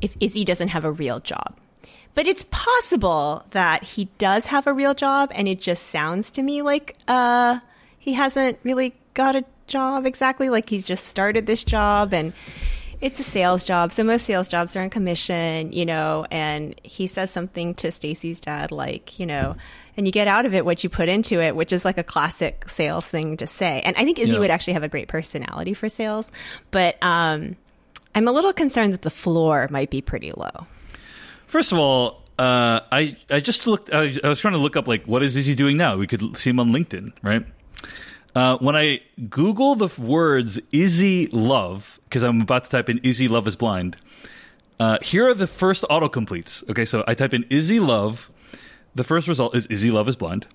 [0.00, 1.56] if Izzy doesn't have a real job.
[2.14, 6.42] But it's possible that he does have a real job, and it just sounds to
[6.42, 7.60] me like uh,
[7.98, 10.50] he hasn't really got a job exactly.
[10.50, 12.32] Like he's just started this job, and
[13.00, 13.92] it's a sales job.
[13.92, 16.26] So most sales jobs are on commission, you know.
[16.30, 19.56] And he says something to Stacy's dad, like, you know,
[19.96, 22.02] and you get out of it what you put into it, which is like a
[22.04, 23.80] classic sales thing to say.
[23.84, 24.38] And I think Izzy Yeah.
[24.40, 26.30] would actually have a great personality for sales,
[26.70, 27.56] but um,
[28.14, 30.66] I'm a little concerned that the floor might be pretty low.
[31.46, 33.92] First of all, uh, I I just looked.
[33.92, 35.96] I, I was trying to look up like what is Izzy doing now.
[35.96, 37.44] We could see him on LinkedIn, right?
[38.34, 43.28] Uh, when I Google the words Izzy Love, because I'm about to type in Izzy
[43.28, 43.96] Love is blind.
[44.78, 46.68] Uh, here are the first autocompletes.
[46.70, 48.30] Okay, so I type in Izzy Love.
[48.94, 50.46] The first result is Izzy Love is blind.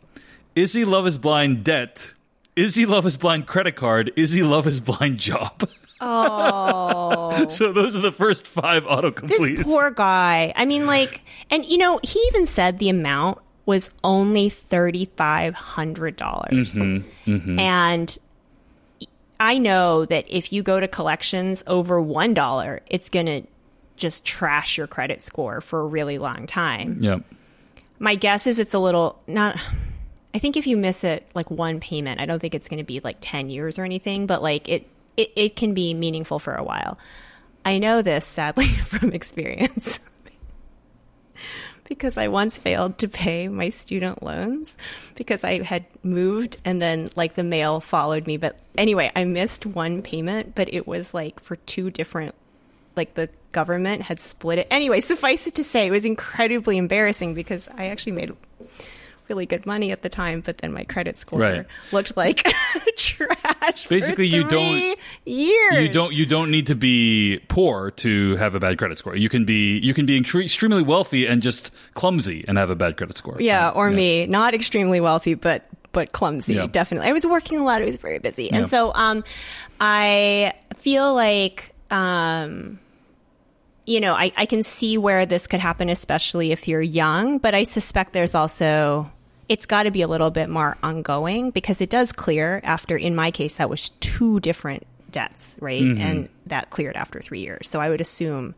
[0.56, 2.14] Izzy Love is blind debt.
[2.56, 4.12] Izzy Love is blind credit card.
[4.16, 5.70] Izzy Love is blind job.
[6.02, 9.58] Oh, so those are the first five autocompletes.
[9.58, 10.54] this poor guy.
[10.56, 15.54] I mean, like, and you know, he even said the amount was only thirty five
[15.54, 17.32] hundred dollars, mm-hmm.
[17.32, 17.60] Mm-hmm.
[17.60, 18.18] and
[19.40, 23.44] I know that if you go to collections over one dollar, it's gonna
[23.98, 26.98] just trash your credit score for a really long time.
[27.00, 27.20] yeah.
[27.98, 29.58] my guess is it's a little not
[30.34, 32.84] i think if you miss it like one payment i don't think it's going to
[32.84, 34.86] be like 10 years or anything but like it,
[35.18, 36.98] it it can be meaningful for a while.
[37.64, 40.00] I know this sadly from experience
[41.86, 44.76] because i once failed to pay my student loans
[45.16, 49.66] because i had moved and then like the mail followed me but anyway i missed
[49.66, 52.36] one payment but it was like for two different
[52.96, 54.68] like the government had split it.
[54.70, 58.36] Anyway, suffice it to say, it was incredibly embarrassing because I actually made
[59.30, 61.66] really good money at the time, but then my credit score Right.
[61.92, 62.44] looked like
[62.98, 63.88] trash.
[63.88, 65.74] Basically, you don't- years.
[65.76, 69.16] You don't you don't need to be poor to have a bad credit score.
[69.16, 72.76] You can be you can be extre- extremely wealthy and just clumsy and have a
[72.76, 73.38] bad credit score.
[73.40, 76.56] Yeah, Um, or me, not extremely wealthy, but but clumsy.
[76.56, 76.68] Yeah.
[76.68, 77.82] Definitely, I was working a lot.
[77.82, 78.58] I was very busy, Yeah.
[78.58, 79.24] and so um,
[79.80, 82.80] I feel like um,
[83.86, 87.38] you know, I, I can see where this could happen, especially if you're young.
[87.38, 89.12] But I suspect there's also
[89.50, 92.98] it's got to be a little bit more ongoing because it does clear after.
[92.98, 96.02] In my case, that was two different debts, right, Mm-hmm.
[96.02, 97.70] and that cleared after three years.
[97.70, 98.56] So I would assume.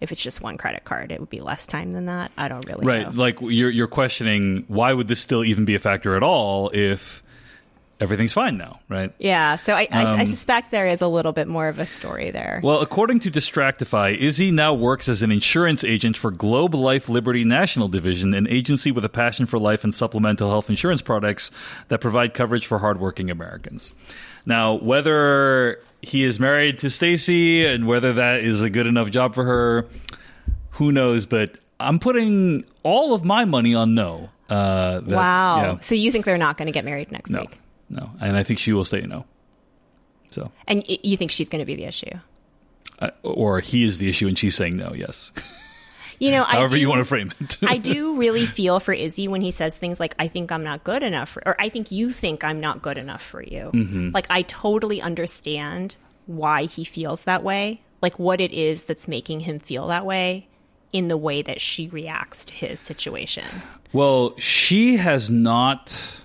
[0.00, 2.30] If it's just one credit card, it would be less time than that.
[2.38, 3.20] I don't really Right, know.
[3.20, 7.24] like you're you're questioning why would this still even be a factor at all if
[8.00, 9.12] everything's fine now, right?
[9.18, 11.86] Yeah, so I, I, I Um, suspect there is a little bit more of a
[11.86, 12.60] story there.
[12.62, 17.44] Well, according to Distractify, Izzy now works as an insurance agent for Globe Life Liberty
[17.44, 21.50] National Division, an agency with a passion for life and supplemental health insurance products
[21.88, 23.92] that provide coverage for hardworking Americans.
[24.46, 29.34] Now, whether he is married to Stacy and whether that is a good enough job
[29.34, 29.86] for her,
[30.72, 31.26] who knows?
[31.26, 34.30] But I'm putting all of my money on no.
[34.48, 35.56] Uh, that- wow.
[35.62, 37.60] yeah, So you think they're not going to get married next no, week?
[37.88, 39.24] No, and I think she will say no.
[40.30, 42.10] So, And you think she's going to be the issue?
[43.00, 44.92] uh, or he is the issue, and she's saying no.
[44.94, 45.32] Yes.
[46.20, 47.58] You know, I However do, you want to frame it.
[47.62, 50.82] I do really feel for Izzy when he says things like, I think I'm not
[50.82, 53.70] good enough, for, or I think you think I'm not good enough for you.
[53.72, 54.10] Mm-hmm.
[54.12, 55.94] Like, I totally understand
[56.26, 60.48] why he feels that way, like what it is that's making him feel that way
[60.92, 63.46] in the way that she reacts to his situation.
[63.92, 66.17] Well, she has not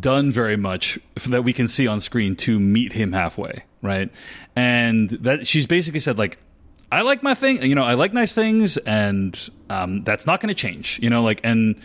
[0.00, 4.10] done very much that we can see on screen to meet him halfway, right?
[4.56, 6.38] And that she's basically said like,
[6.90, 10.48] I like my thing, you know, I like nice things, and um, that's not going
[10.48, 11.80] to change, you know, like and.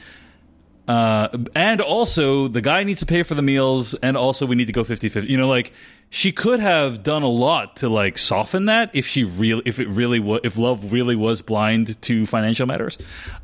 [0.88, 4.66] Uh, and also, the guy needs to pay for the meals, and also we need
[4.66, 5.30] to go 50-50.
[5.30, 5.72] You know, like
[6.10, 9.88] she could have done a lot to like soften that if she really, if it
[9.88, 12.98] really was, if love really was blind to financial matters.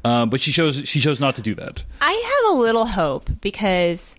[0.04, 1.84] Um, but she chose, she chose not to do that.
[2.02, 2.12] I
[2.46, 4.16] have a little hope because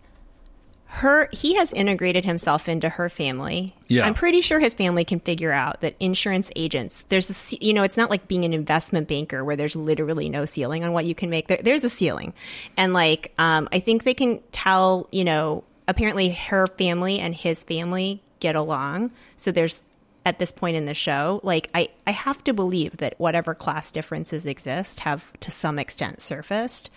[0.97, 3.77] her he has integrated himself into her family.
[3.87, 4.07] Yeah.
[4.07, 7.83] I'm pretty sure his family can figure out that insurance agents there's a you know
[7.83, 11.15] it's not like being an investment banker where there's literally no ceiling on what you
[11.15, 11.49] can make.
[11.49, 12.33] There, there's a ceiling,
[12.79, 17.63] and like um, I think they can tell you know apparently her family and his
[17.63, 19.11] family get along.
[19.37, 19.83] So there's
[20.25, 23.93] at this point in the show, like I, I have to believe that whatever class
[23.93, 26.91] differences exist have to some extent surfaced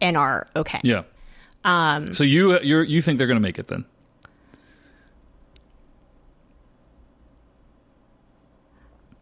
[0.00, 0.80] and are okay.
[0.82, 1.04] Yeah.
[1.64, 3.84] Um, so you you you think they're going to make it then?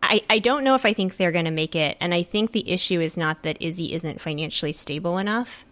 [0.03, 1.97] I, I don't know if I think they're going to make it.
[2.01, 5.65] And I think the issue is not that Izzy isn't financially stable enough.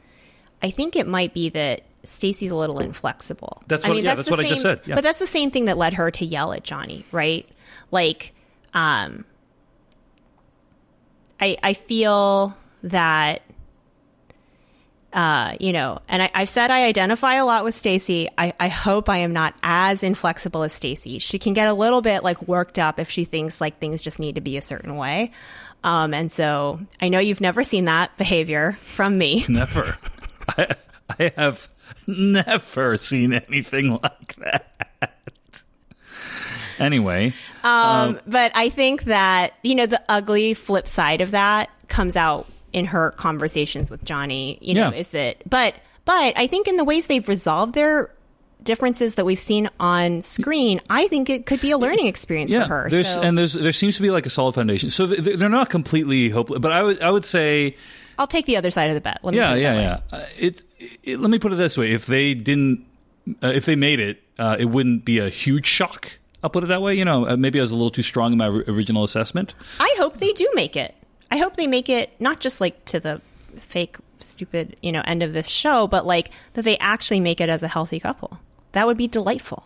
[0.63, 3.63] I think it might be that Stacy's a little inflexible.
[3.67, 4.95] That's I what- mean, yeah, that's that's what I just said, yeah.
[4.95, 7.47] But that's the same thing that led her to yell at Johnny, right?
[7.91, 8.33] Like,
[8.73, 9.25] um,
[11.41, 13.43] I I feel that
[15.13, 18.29] uh, you know, and I, I've said I identify a lot with Stacy.
[18.39, 21.19] I, I hope I am not as inflexible as Stacy.
[21.19, 24.19] She can get a little bit like worked up if she thinks like things just
[24.19, 25.33] need to be a certain way.
[25.83, 29.45] Um, and so I know you've never seen that behavior from me.
[29.49, 29.97] Never.
[30.49, 30.75] I,
[31.19, 31.69] I have
[32.07, 34.67] never seen anything like that.
[36.79, 42.17] Anyway, Um, but I think that, you know, the ugly flip side of that comes
[42.17, 44.99] out in her conversations with Johnny, you know, Yeah.
[44.99, 48.11] is that, but, but I think in the ways they've resolved their
[48.63, 52.67] differences that we've seen on screen, I think it could be a learning experience yeah,
[52.67, 52.91] for her.
[52.91, 54.91] there's So and there's there seems to be like a solid foundation.
[54.91, 57.77] So th- they're not completely hopeless, but I would I would say
[58.19, 59.21] I'll take the other side of the bet.
[59.23, 60.01] Let me yeah put it yeah yeah.
[60.13, 60.63] Uh, It,
[61.03, 62.85] it let me put it this way: if they didn't,
[63.43, 66.19] uh, if they made it, uh, it wouldn't be a huge shock.
[66.43, 66.95] I'll put it that way.
[66.95, 69.55] You know, uh, maybe I was a little too strong in my r- original assessment.
[69.79, 70.95] I hope they do make it.
[71.31, 73.21] I hope they make it not just like to the
[73.57, 77.49] fake, stupid, you know, end of this show, but like that they actually make it
[77.49, 78.39] as a healthy couple.
[78.73, 79.65] That would be delightful.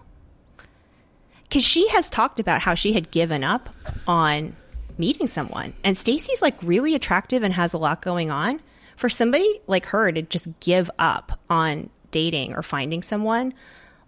[1.43, 3.69] Because she has talked about how she had given up
[4.07, 4.57] on
[4.99, 8.61] meeting someone, and Stacy's like really attractive and has a lot going on.
[8.97, 13.53] For somebody like her to just give up on dating or finding someone,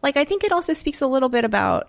[0.00, 1.88] like I think it also speaks a little bit about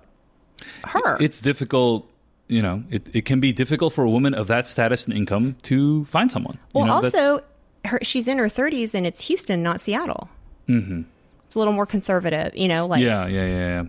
[0.83, 1.21] her.
[1.21, 2.09] It's difficult.
[2.49, 5.57] You know, it, it can be difficult for a woman of that status and income
[5.63, 6.57] to find someone.
[6.73, 7.43] You Well, know, also,
[7.85, 10.29] her, she's in her 30s and it's Houston, not Seattle.
[10.69, 11.01] Mm-hmm.
[11.45, 12.87] It's a little more conservative, you know.
[12.87, 13.83] Like, yeah, yeah, yeah,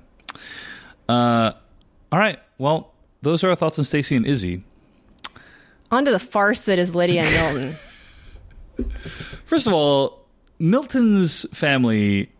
[1.08, 1.14] yeah.
[1.14, 1.52] Uh,
[2.12, 2.38] all right.
[2.58, 2.92] Well,
[3.22, 4.64] those are our thoughts on Stacy and Izzy.
[5.90, 7.56] On to the farce that is Lydia and
[8.76, 8.90] Milton.
[9.46, 10.24] First of all,
[10.58, 12.30] Milton's family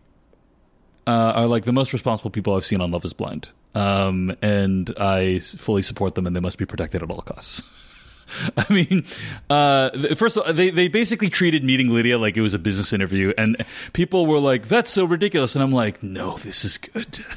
[1.07, 4.93] uh, are like the most responsible people I've seen on Love Is Blind, um, and
[4.99, 7.61] I fully support them, and they must be protected at all costs.
[8.57, 9.05] I mean,
[9.49, 12.93] uh, first of all, they they basically treated meeting Lydia like it was a business
[12.93, 17.25] interview, and people were like, "That's so ridiculous," and I'm like, "No, this is good."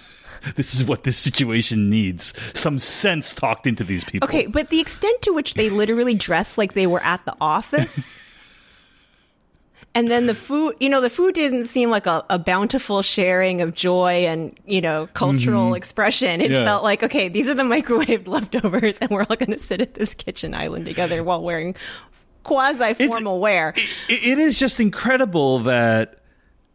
[0.57, 2.35] This is what this situation needs.
[2.59, 4.29] Some sense talked into these people.
[4.29, 8.19] okay, but the extent to which they literally dress like they were at the office.
[9.95, 13.61] And then the food, you know, the food didn't seem like a, a bountiful sharing
[13.61, 16.41] of joy and, you know, cultural expression.
[16.41, 16.53] It Mm-hmm.
[16.55, 16.65] Yeah.
[16.65, 19.95] felt like, okay, these are the microwaved leftovers, and we're all going to sit at
[19.95, 21.75] this kitchen island together while wearing
[22.43, 23.75] quasi formal wear.
[23.77, 26.19] it, it is just incredible that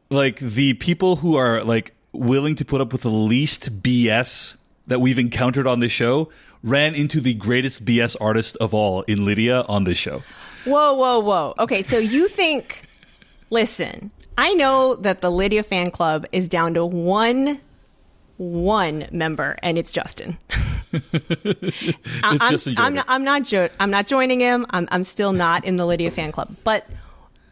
[0.10, 4.56] like the people who are like willing to put up with the least BS
[4.88, 6.30] that we've encountered on this show
[6.64, 10.24] ran into the greatest BS artist of all in Lydia on this show.
[10.66, 11.54] Whoa, whoa, whoa.
[11.60, 12.84] Okay, so you think,
[13.50, 17.60] listen, I know that the Lydia fan club is down to one,
[18.38, 20.38] one member, and it's Justin.
[20.94, 21.62] I-
[22.24, 24.66] I'm, Justin I'm not, I'm not, jo- I'm not joining him.
[24.70, 26.56] I'm, I'm still not in the Lydia fan club.
[26.64, 26.88] But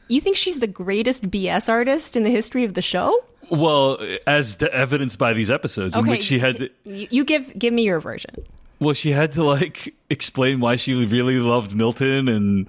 [0.07, 3.23] you think she's the greatest BS artist in the history of the show?
[3.49, 7.57] Well, as de- evidenced by these episodes in which she had to, you, you give
[7.57, 8.33] give me your version.
[8.79, 12.67] well she had to like explain why she really loved Milton and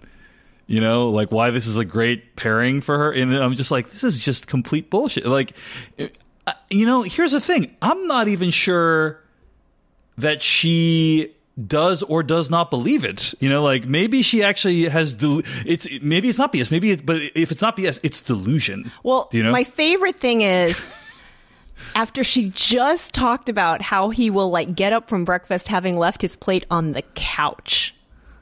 [0.66, 3.90] you know like why this is a great pairing for her and I'm just like
[3.90, 5.52] this is just complete bullshit like
[6.70, 9.20] you know here's the thing I'm not even sure
[10.18, 11.32] that she
[11.66, 13.32] does or does not believe it.
[13.40, 16.70] You know, like maybe she actually has del- it's maybe it's not BS.
[16.70, 18.92] Maybe it, but if it's not BS, it's delusion.
[19.02, 19.52] Well, Do you know?
[19.52, 20.78] my favorite thing is
[21.94, 26.20] after she just talked about how he will like get up from breakfast having left
[26.20, 27.94] his plate on the couch.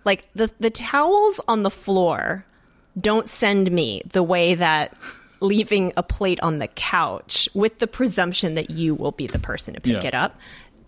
[0.04, 2.44] Like the the towels on the floor
[3.00, 4.96] don't send me the way that
[5.40, 9.74] leaving a plate on the couch with the presumption that you will be the person
[9.74, 10.08] to pick Yeah.
[10.08, 10.36] it up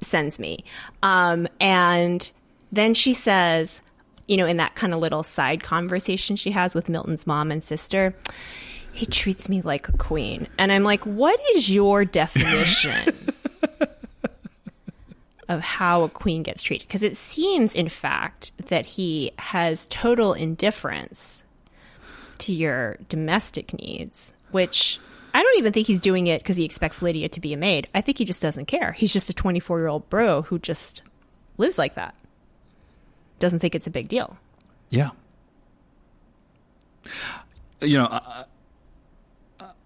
[0.02, 0.64] sends me.
[1.02, 2.30] Um, and
[2.72, 3.80] then she says,
[4.28, 7.62] you know, in that kind of little side conversation she has with Milton's mom and
[7.62, 8.14] sister,
[8.92, 10.48] he treats me like a queen.
[10.58, 13.14] And I'm like, what is your definition
[15.48, 16.86] of how a queen gets treated?
[16.86, 21.42] Because it seems, in fact, that he has total indifference
[22.38, 24.98] to your domestic needs, which
[25.32, 27.88] I don't even think he's doing it because he expects Lydia to be a maid.
[27.94, 28.92] I think he just doesn't care.
[28.92, 31.02] He's just a 24 year old bro who just
[31.58, 32.14] lives like that.
[33.38, 34.38] Doesn't think it's a big deal.
[34.88, 35.10] Yeah.
[37.80, 38.44] You know, I,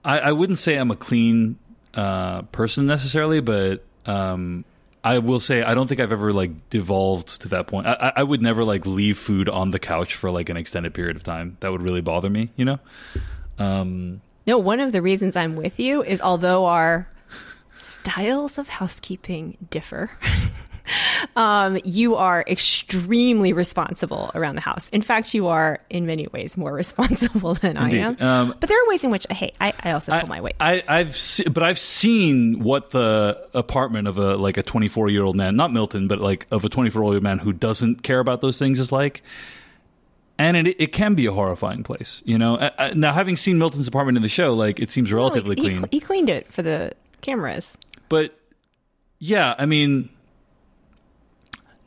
[0.04, 1.58] I, I wouldn't say I'm a clean
[1.94, 4.64] uh, person necessarily, but um,
[5.02, 7.86] I will say I don't think I've ever like devolved to that point.
[7.86, 11.16] I, I- would never like leave food on the couch for like an extended period
[11.16, 11.56] of time.
[11.60, 12.50] That would really bother me.
[12.56, 12.78] You know.
[13.58, 17.08] Um, No, one of the reasons I'm with you is although our
[17.76, 20.10] styles of housekeeping differ,
[21.36, 24.88] um, you are extremely responsible around the house.
[24.90, 28.00] In fact, you are in many ways more responsible than Indeed.
[28.00, 28.22] I am.
[28.22, 30.56] Um, but there are ways in which, hey, I, I also pull my weight.
[30.60, 35.22] I, I've se- but I've seen what the apartment of a like a 24 year
[35.22, 38.20] old man, not Milton, but like of a 24 year old man who doesn't care
[38.20, 39.22] about those things is like.
[40.38, 42.54] And it, it can be a horrifying place, you know.
[42.54, 45.60] Uh, uh, Now, having seen Milton's apartment in the show, like it seems relatively he,
[45.68, 47.76] clean, he cleaned it for the cameras.
[48.08, 48.34] but
[49.18, 50.08] yeah, I mean,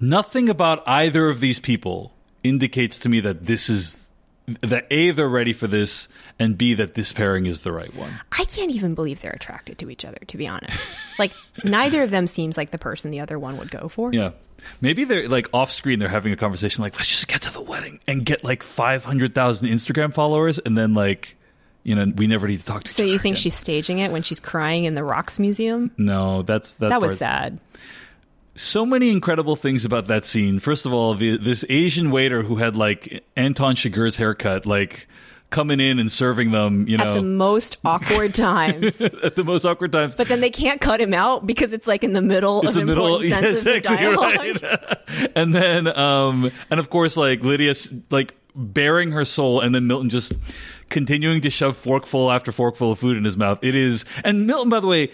[0.09, 3.97] nothing about either of these people indicates to me that this is
[4.61, 8.19] that a they're ready for this, and b that this pairing is the right one.
[8.33, 10.97] I can't even believe they're attracted to each other, to be honest.
[11.17, 11.31] like,
[11.63, 14.13] neither of them seems like the person the other one would go for.
[14.13, 14.31] Yeah.
[14.81, 17.61] Maybe they're like off screen, they're having a conversation like, let's just get to the
[17.61, 20.59] wedding and get like 500,000 Instagram followers.
[20.59, 21.37] And then, like,
[21.83, 23.41] you know, we never need to talk to each So you think again.
[23.41, 25.91] she's staging it when she's crying in the Rocks Museum?
[25.97, 27.59] No, that's, that's That was sad.
[28.55, 30.59] So many incredible things about that scene.
[30.59, 35.07] First of all, the, this Asian waiter who had like Anton Chigurh's haircut, like
[35.49, 39.01] coming in and serving them, you know, At the most awkward times.
[39.01, 40.15] at the most awkward times.
[40.15, 42.83] But then they can't cut him out because it's like in the middle it's of
[42.83, 44.63] a middle, yeah, sentences exactly of dialogue.
[44.63, 45.31] right.
[45.35, 47.73] and then, um, and of course, like Lydia,
[48.09, 50.33] like bearing her soul, and then Milton just
[50.89, 53.59] continuing to shove forkful after forkful of food in his mouth.
[53.63, 55.11] It is, and Milton, by the way,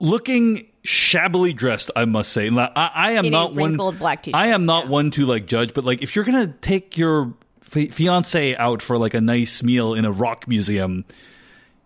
[0.00, 2.48] looking shabbily dressed, I must say.
[2.48, 3.76] I, I am not one.
[3.98, 4.90] black t-shirt, I am not yeah.
[4.90, 8.96] one to like judge, but like if you're gonna take your fi- fiance out for
[8.96, 11.04] like a nice meal in a rock museum,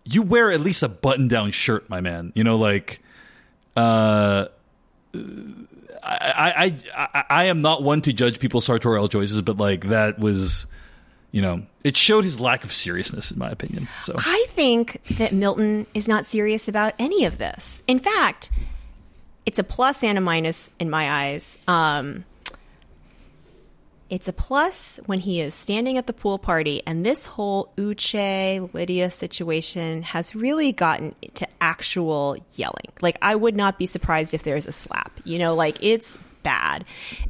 [0.03, 2.31] you wear at least a button-down shirt, my man.
[2.35, 3.01] You know, like.
[3.77, 4.47] Uh,
[6.03, 10.19] I, I, I, I am not one to judge people's sartorial choices, but like that
[10.19, 10.65] was,
[11.31, 13.87] you know, it showed his lack of seriousness, in my opinion.
[14.01, 17.81] So I think that Milton is not serious about any of this.
[17.87, 18.49] In fact,
[19.49, 21.57] it's a plus and a minus in my eyes.
[21.67, 22.23] Um,
[24.11, 28.71] it's a plus when he is standing at the pool party, and this whole Uche
[28.75, 32.91] Lydia situation has really gotten to actual yelling.
[33.01, 35.19] Like, I would not be surprised if there's a slap.
[35.23, 36.85] You know, like it's bad.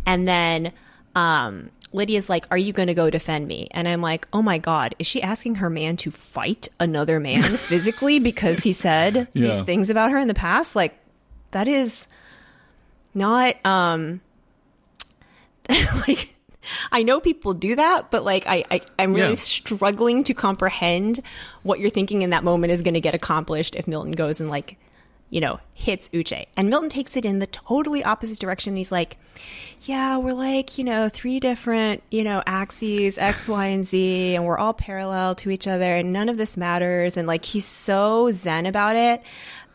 [0.05, 0.73] And then
[1.15, 3.69] um, Lydia's like, Are you going to go defend me?
[3.71, 7.43] And I'm like, Oh my God, is she asking her man to fight another man
[7.57, 9.55] physically because he said Yeah.
[9.55, 10.75] these things about her in the past?
[10.75, 10.97] Like,
[11.51, 12.07] that is
[13.13, 14.21] not, um,
[16.07, 16.35] like,
[16.91, 19.35] I know people do that, but like I, I I'm really Yeah.
[19.35, 21.21] struggling to comprehend
[21.63, 24.49] what you're thinking in that moment is going to get accomplished if Milton goes and
[24.49, 24.77] like,
[25.31, 26.45] you know, hits Uche.
[26.57, 28.75] And Milton takes it in the totally opposite direction.
[28.75, 29.17] He's like,
[29.83, 34.43] yeah, we're like, you know, three different, you know, axes, X, Y, and Z, and
[34.43, 37.15] we're all parallel to each other, and none of this matters.
[37.15, 39.21] And like, he's so zen about it.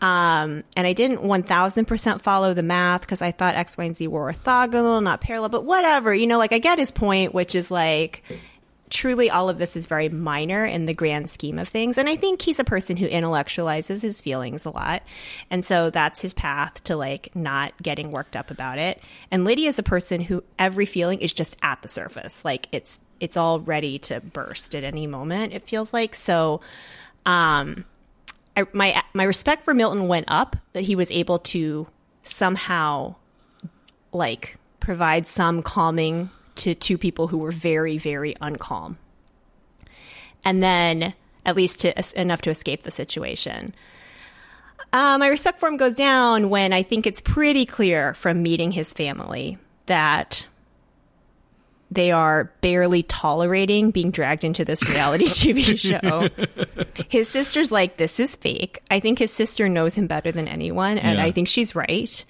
[0.05, 4.07] Um, and I didn't 1000% follow the math because I thought X, Y, and Z
[4.09, 6.15] were orthogonal, not parallel, but whatever.
[6.15, 8.23] You know, like, I get his point, which is like,
[8.91, 11.97] truly all of this is very minor in the grand scheme of things.
[11.97, 15.03] And I think he's a person who intellectualizes his feelings a lot.
[15.51, 19.01] And so that's his path to like not getting worked up about it.
[19.31, 22.45] And Lydia is a person who every feeling is just at the surface.
[22.45, 26.15] Like it's it's all ready to burst at any moment, it feels like.
[26.15, 26.61] So
[27.25, 27.87] um
[28.57, 31.87] I, my my respect for Milton went up that he was able to
[32.23, 33.17] somehow
[34.13, 38.97] like provide some calming to two people who were very, very uncalm.
[40.45, 41.15] And then,
[41.47, 43.75] at least to, enough to escape the situation.
[44.93, 48.71] Uh, my respect for him goes down when I think it's pretty clear from meeting
[48.71, 50.47] his family that
[51.95, 56.29] they are barely tolerating being dragged into this reality TV show.
[57.09, 58.83] His sister's like, this is fake.
[58.91, 61.25] I think his sister knows him better than anyone, and Yeah.
[61.25, 62.25] I think she's right.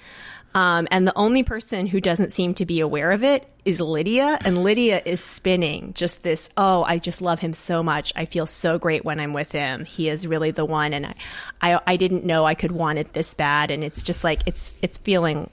[0.57, 4.39] Um, and the only person who doesn't seem to be aware of it is Lydia.
[4.45, 8.13] And Lydia is spinning just this, oh, I just love him so much.
[8.15, 9.85] I feel so great when I'm with him.
[9.85, 10.93] He is really the one.
[10.95, 11.15] And I,
[11.61, 13.73] I, I didn't know I could want it this bad.
[13.73, 15.51] And it's just like, it's, it's feeling,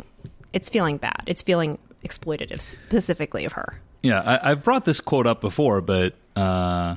[0.53, 1.24] it's feeling bad.
[1.26, 3.82] It's feeling exploitative specifically of her.
[4.04, 6.95] Yeah, I, I've brought this quote up before, but uh,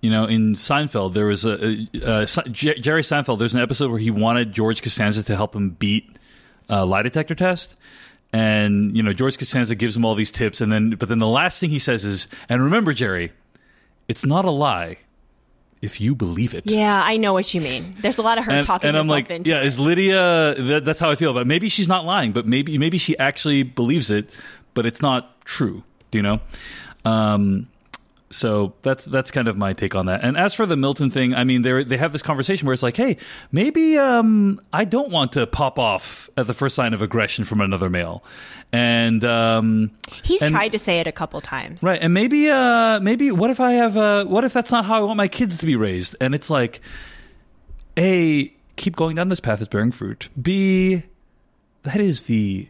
[0.00, 3.38] you know, in Seinfeld, there was a, a, a J- Jerry Seinfeld.
[3.38, 6.16] There's an episode where he wanted George Costanza to help him beat
[6.68, 7.76] a lie detector test,
[8.32, 11.26] and you know, George Costanza gives him all these tips, and then but then the
[11.28, 13.32] last thing he says is, "And remember, Jerry,
[14.08, 14.98] it's not a lie
[15.82, 17.96] if you believe it." Yeah, I know what you mean.
[18.00, 19.66] There's a lot of her and, talking and I'm like, into yeah, it.
[19.66, 20.54] is Lydia?
[20.56, 21.42] That, that's how I feel about.
[21.42, 21.48] It.
[21.48, 24.30] Maybe she's not lying, but maybe maybe she actually believes it,
[24.72, 25.82] but it's not true.
[26.10, 26.40] Do you know?
[27.04, 27.68] Um,
[28.32, 30.22] so that's that's kind of my take on that.
[30.22, 32.82] And as for the Milton thing, I mean, they they have this conversation where it's
[32.82, 33.16] like, hey,
[33.50, 37.60] maybe um, I don't want to pop off at the first sign of aggression from
[37.60, 38.22] another male,
[38.72, 39.90] and um,
[40.22, 41.82] He's and- tried to say it a couple times.
[41.82, 44.98] Right, and maybe, uh, maybe, what if I have, uh, what if that's not how
[44.98, 46.14] I want my kids to be raised?
[46.20, 46.80] And it's like,
[47.96, 50.28] a, keep going down this path is bearing fruit.
[50.40, 51.02] B,
[51.82, 52.68] that is the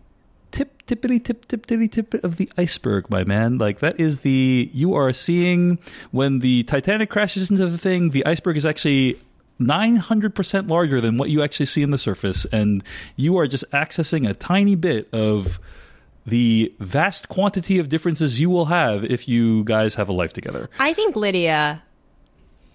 [0.50, 3.58] tip, tippity, tip, tip, tippity, tip of the iceberg, my man.
[3.58, 5.78] Like that is the you are seeing
[6.10, 8.10] when the Titanic crashes into the thing.
[8.10, 9.20] The iceberg is actually.
[9.60, 12.82] 900% larger than what you actually see in the surface and
[13.16, 15.60] you are just accessing a tiny bit of
[16.24, 20.70] the vast quantity of differences you will have if you guys have a life together.
[20.78, 21.82] I think Lydia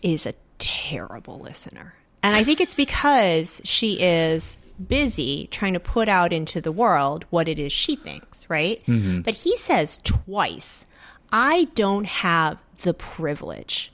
[0.04, 1.96] is a terrible listener.
[2.22, 4.58] And I think it's because she is
[4.88, 8.82] busy trying to put out into the world what it is she thinks, right?
[8.88, 9.22] Mm-hmm.
[9.22, 10.86] But he says twice,
[11.32, 13.92] I don't have the privilege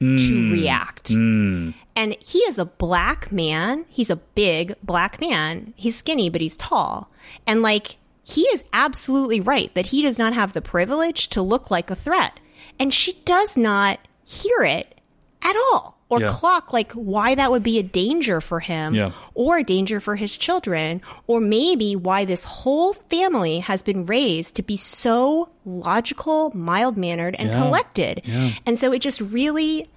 [0.00, 0.50] to mm.
[0.50, 1.10] react.
[1.10, 1.74] Mm.
[1.94, 3.84] And he is a black man.
[3.90, 5.74] He's a big black man.
[5.76, 7.10] He's skinny, but he's tall.
[7.46, 11.70] And like, he is absolutely right that he does not have the privilege to look
[11.70, 12.40] like a threat.
[12.78, 14.98] And she does not hear it
[15.42, 16.28] at all or Yeah.
[16.28, 19.12] clock like why that would be a danger for him Yeah.
[19.34, 24.56] or a danger for his children or maybe why this whole family has been raised
[24.56, 27.62] to be so logical, mild-mannered and Yeah.
[27.62, 28.22] collected.
[28.66, 29.88] And so it just really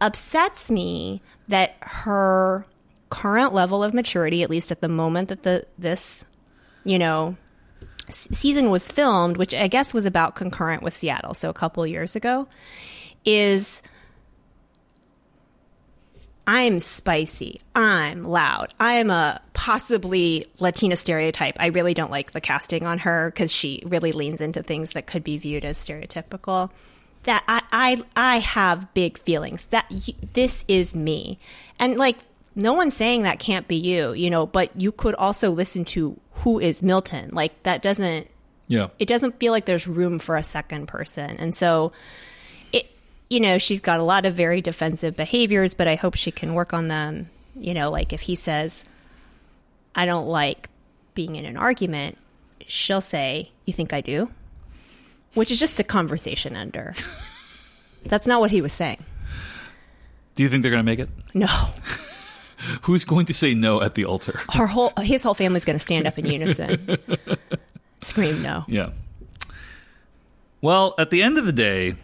[0.00, 2.66] upsets me that her
[3.10, 6.24] current level of maturity, at least at the moment that the this,
[6.84, 7.36] you know,
[8.10, 12.16] season was filmed, which I guess was about concurrent with Seattle, so a couple years
[12.16, 12.48] ago,
[13.24, 13.82] is
[16.46, 17.60] I'm spicy.
[17.74, 18.72] I'm loud.
[18.80, 21.56] I'm a possibly Latina stereotype.
[21.60, 25.06] I really don't like the casting on her because she really leans into things that
[25.06, 26.70] could be viewed as stereotypical.
[27.24, 29.66] That I I, I have big feelings.
[29.66, 29.92] That
[30.32, 31.38] this is me,
[31.78, 32.16] and like
[32.56, 34.46] no one's saying that can't be you, you know.
[34.46, 37.30] But you could also listen to who is Milton.
[37.32, 38.28] Like that doesn't
[38.68, 38.88] Yeah.
[38.98, 41.36] it doesn't feel like there's room for a second person.
[41.36, 41.92] And so
[43.30, 46.52] you know, she's got a lot of very defensive behaviors, but I hope she can
[46.52, 47.30] work on them.
[47.56, 48.84] You know, like if he says
[49.94, 50.68] I don't like
[51.14, 52.18] being in an argument,
[52.66, 54.30] she'll say, "You think I do?"
[55.34, 56.94] Which is just a conversation ender.
[58.04, 59.04] That's not what he was saying.
[60.34, 61.08] Do you think they're going to make it?
[61.34, 61.46] No.
[62.82, 64.40] Who's going to say no at the altar?
[64.52, 66.98] Her whole his whole family's going to stand up in unison.
[68.02, 68.64] Scream no.
[68.66, 68.90] Yeah.
[70.60, 71.94] Well, at the end of the day,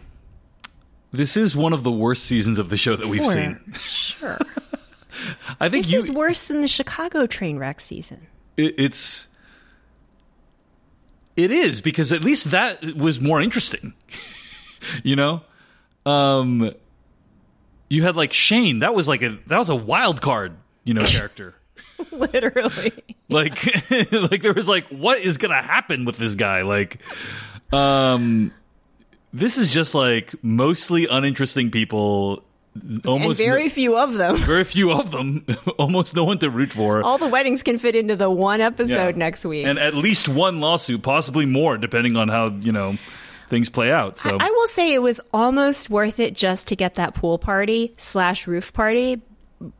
[1.11, 3.59] this is one of the worst seasons of the show that we've seen.
[3.79, 4.37] Sure.
[5.59, 8.27] I think This you, is worse than the Chicago train wreck season.
[8.55, 9.27] it, it's
[11.35, 13.93] it is because at least that was more interesting.
[15.03, 15.41] you know,
[16.05, 16.71] um,
[17.89, 18.79] you had like Shane.
[18.79, 20.57] That was like a that was a wild card.
[20.83, 21.55] You know, character.
[22.11, 22.93] Literally.
[23.29, 23.65] like
[24.11, 26.99] like there was like what is gonna happen with this guy like
[27.73, 28.51] um
[29.33, 32.43] this is just like mostly uninteresting people
[32.75, 34.37] and almost very no- few of them.
[34.37, 35.45] very few of them
[35.79, 38.89] almost no one to root for All the weddings can fit into the one episode
[38.91, 39.11] Yeah.
[39.17, 39.65] next week.
[39.65, 42.97] and at least one lawsuit possibly more depending on how you know
[43.49, 46.95] things play out so I will say it was almost worth it just to get
[46.95, 49.21] that pool party slash roof party,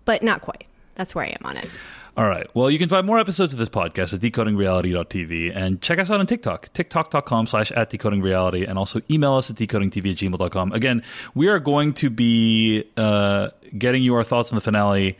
[0.06, 0.66] but not quite.
[0.95, 1.70] That's where I am on it.
[2.18, 2.47] All right.
[2.55, 6.20] Well, you can find more episodes of this podcast at decodingreality.tv and check us out
[6.20, 10.72] on TikTok, tiktok.com slash at decodingreality, and also email us at decodingtv at gmail.com.
[10.74, 11.03] Again,
[11.36, 15.15] we are going to be uh, getting you our thoughts on the finale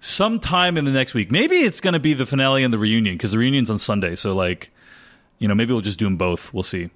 [0.00, 1.30] sometime in the next week.
[1.30, 4.16] Maybe it's going to be the finale and the reunion because the reunion's on Sunday.
[4.16, 4.70] So, like,
[5.38, 6.52] you know, maybe we'll just do them both.
[6.52, 6.90] We'll see.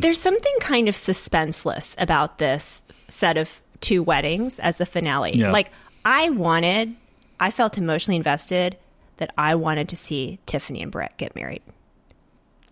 [0.00, 5.36] There's something kind of suspenseless about this set of two weddings as the finale.
[5.36, 5.52] Yeah.
[5.52, 5.70] Like,
[6.04, 6.96] I wanted,
[7.40, 8.76] I felt emotionally invested
[9.16, 11.62] that I wanted to see Tiffany and Brett get married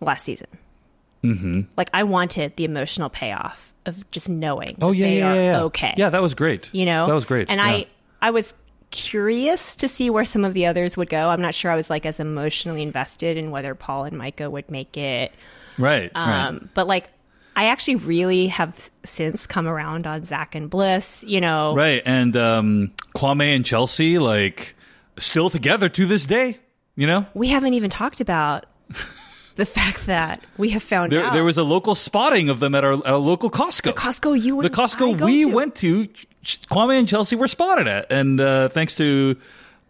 [0.01, 0.47] last season.
[1.25, 1.63] Mm-hmm.
[1.77, 5.95] Like, I wanted the emotional payoff of just knowing Oh, yeah, they yeah, yeah, okay.
[5.97, 6.69] Yeah, that was great.
[6.73, 7.49] you know That was great.
[7.51, 7.67] and Yeah.
[7.67, 7.87] i
[8.21, 8.55] i was
[8.91, 11.89] curious to see where some of the others would go i'm not sure i was
[11.91, 15.33] like as emotionally invested in whether paul and micah would make it
[15.77, 16.11] Right.
[16.15, 16.47] right.
[16.47, 17.07] um but like
[17.55, 22.37] i actually really have since come around on zach and bliss you know Right, and
[22.37, 24.77] um, Kwame and Chelsea like
[25.19, 26.59] still together to this day.
[26.95, 28.67] You know, we haven't even talked about
[29.57, 32.75] the fact that we have found there out there was a local spotting of them
[32.75, 33.83] at our, at a local Costco.
[33.83, 35.53] the costco you the Costco we to.
[35.53, 36.09] went to.
[36.71, 39.37] Kwame and Chelsea were spotted at, and uh, thanks to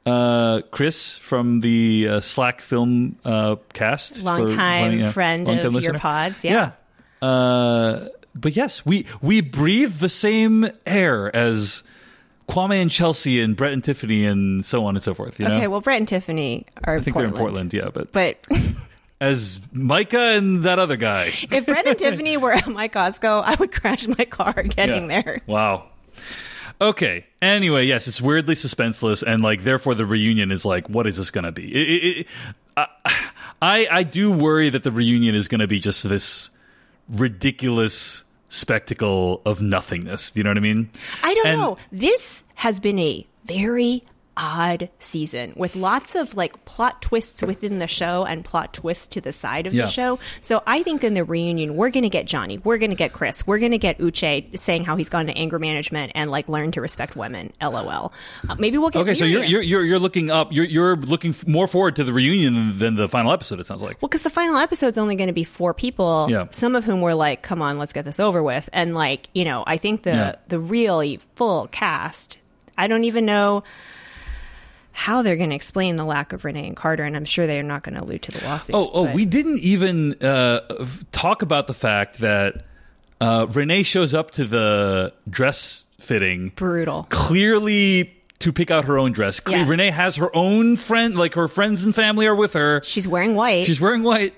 [0.07, 5.85] uh, Chris from the uh, Slash Film uh, cast, for Longtime yeah, friend longtime of
[5.85, 6.72] your pods, yeah.
[7.22, 7.29] Yeah.
[7.29, 11.83] Uh, but yes, we we breathe the same air as
[12.49, 15.38] Kwame and Chelsea and Brett and Tiffany and so on and so forth.
[15.38, 15.55] You know?
[15.55, 17.90] okay well brett and tiffany are I think they're in Portland, yeah.
[17.92, 18.44] But but
[19.20, 23.55] as Micah and that other guy if brett and tiffany were at my costco i
[23.57, 25.22] would crash my car getting Yeah.
[25.22, 25.88] there Wow.
[26.80, 27.26] Okay.
[27.42, 31.32] Anyway, yes, it's weirdly suspenseless, and like therefore the reunion is like, what is this
[31.32, 31.64] going to be?
[31.74, 32.26] It, it, it,
[33.61, 36.51] I I do worry that the reunion is going to be just this
[37.09, 40.30] ridiculous spectacle of nothingness.
[40.30, 40.90] Do you know what I mean?
[41.22, 41.76] I don't And- know.
[41.92, 44.03] This has been a very
[44.41, 49.20] odd season with lots of like plot twists within the show and plot twists to
[49.20, 49.86] the side of Yeah.
[49.86, 50.18] the show.
[50.41, 53.12] So I think in the reunion, we're going to get Johnny, we're going to get
[53.12, 56.49] Chris, we're going to get Uche saying how he's gone to anger management and like
[56.49, 57.53] learned to respect women.
[57.61, 58.12] LOL.
[58.49, 60.53] Uh, maybe we'll get Okay, so you're you're you're, you're looking up.
[60.53, 63.59] You're you're looking f- more forward to the reunion than, than the final episode.
[63.59, 64.01] It sounds like.
[64.01, 66.28] Well, because the final episode's only going to be four people.
[66.30, 66.47] Yeah.
[66.53, 69.45] Some of whom were like, "Come on, let's get this over with." And like, you
[69.45, 70.34] know, I think the Yeah.
[70.49, 72.39] the really full cast.
[72.80, 73.64] I don't even know
[74.99, 77.61] how they're going to explain the lack of Renee and Carter, and I'm sure they
[77.61, 78.74] are not going to allude to the lawsuit.
[78.74, 80.61] Oh, oh, but- we didn't even uh,
[81.12, 82.64] talk about the fact that
[83.20, 87.07] uh, Renee shows up to the dress fitting brutal.
[87.11, 89.40] clearly to pick out her own dress.
[89.49, 89.68] Yes.
[89.68, 92.80] Renee has her own friend, like her friends and family are with her.
[92.82, 93.66] She's wearing white.
[93.66, 94.34] She's wearing white,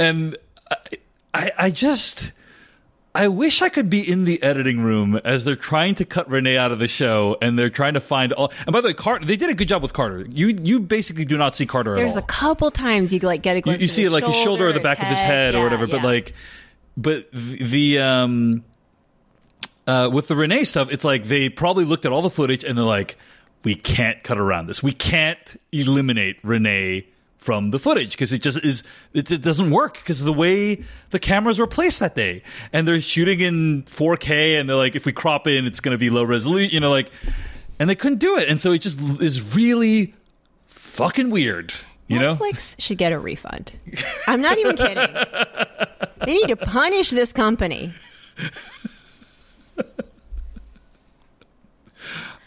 [0.00, 0.36] and
[0.68, 0.76] I,
[1.32, 2.32] I, I just,
[3.14, 6.56] I wish I could be in the editing room as they're trying to cut Renee
[6.56, 8.50] out of the show, and they're trying to find all.
[8.66, 10.24] And by the way, Carter, they did a good job with Carter.
[10.30, 13.58] You, you basically do not see Carter There's a couple times you like get a
[13.58, 13.82] you, glimpse.
[13.82, 15.86] you of see like his shoulder or the back of his head or Yeah, whatever,
[15.86, 16.32] but like,
[16.96, 18.64] but the, the um,
[19.86, 22.78] uh, with the Renee stuff, it's like they probably looked at all the footage and
[22.78, 23.16] they're like,
[23.62, 24.82] we can't cut around this.
[24.82, 27.06] We can't eliminate Renee
[27.42, 30.84] from the footage because it just is it, it doesn't work because of the way
[31.10, 35.04] the cameras were placed that day and they're shooting in 4k and they're like if
[35.04, 37.10] we crop in it's going to be low resolution you know like
[37.80, 40.14] and they couldn't do it and so it just is really
[40.66, 41.72] fucking weird
[42.06, 43.72] you know Netflix should get a refund.
[44.26, 45.14] I'm not even kidding.
[46.26, 47.92] they need to punish this company.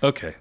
[0.03, 0.35] Okay.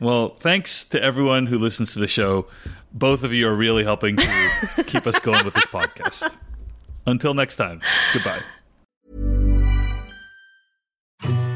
[0.00, 2.46] Well, thanks to everyone who listens to the show.
[2.94, 6.30] Both of you are really helping to keep us going with this podcast.
[7.06, 7.80] Until next time,
[8.12, 8.42] goodbye.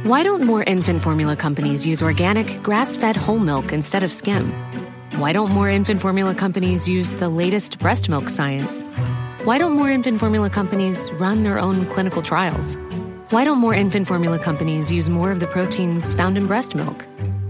[0.04, 4.52] Why don't more infant formula companies use organic, grass fed whole milk instead of skim?
[5.16, 8.82] Why don't more infant formula companies use the latest breast milk science?
[9.44, 12.76] Why don't more infant formula companies run their own clinical trials?
[13.30, 17.04] Why don't more infant formula companies use more of the proteins found in breast milk?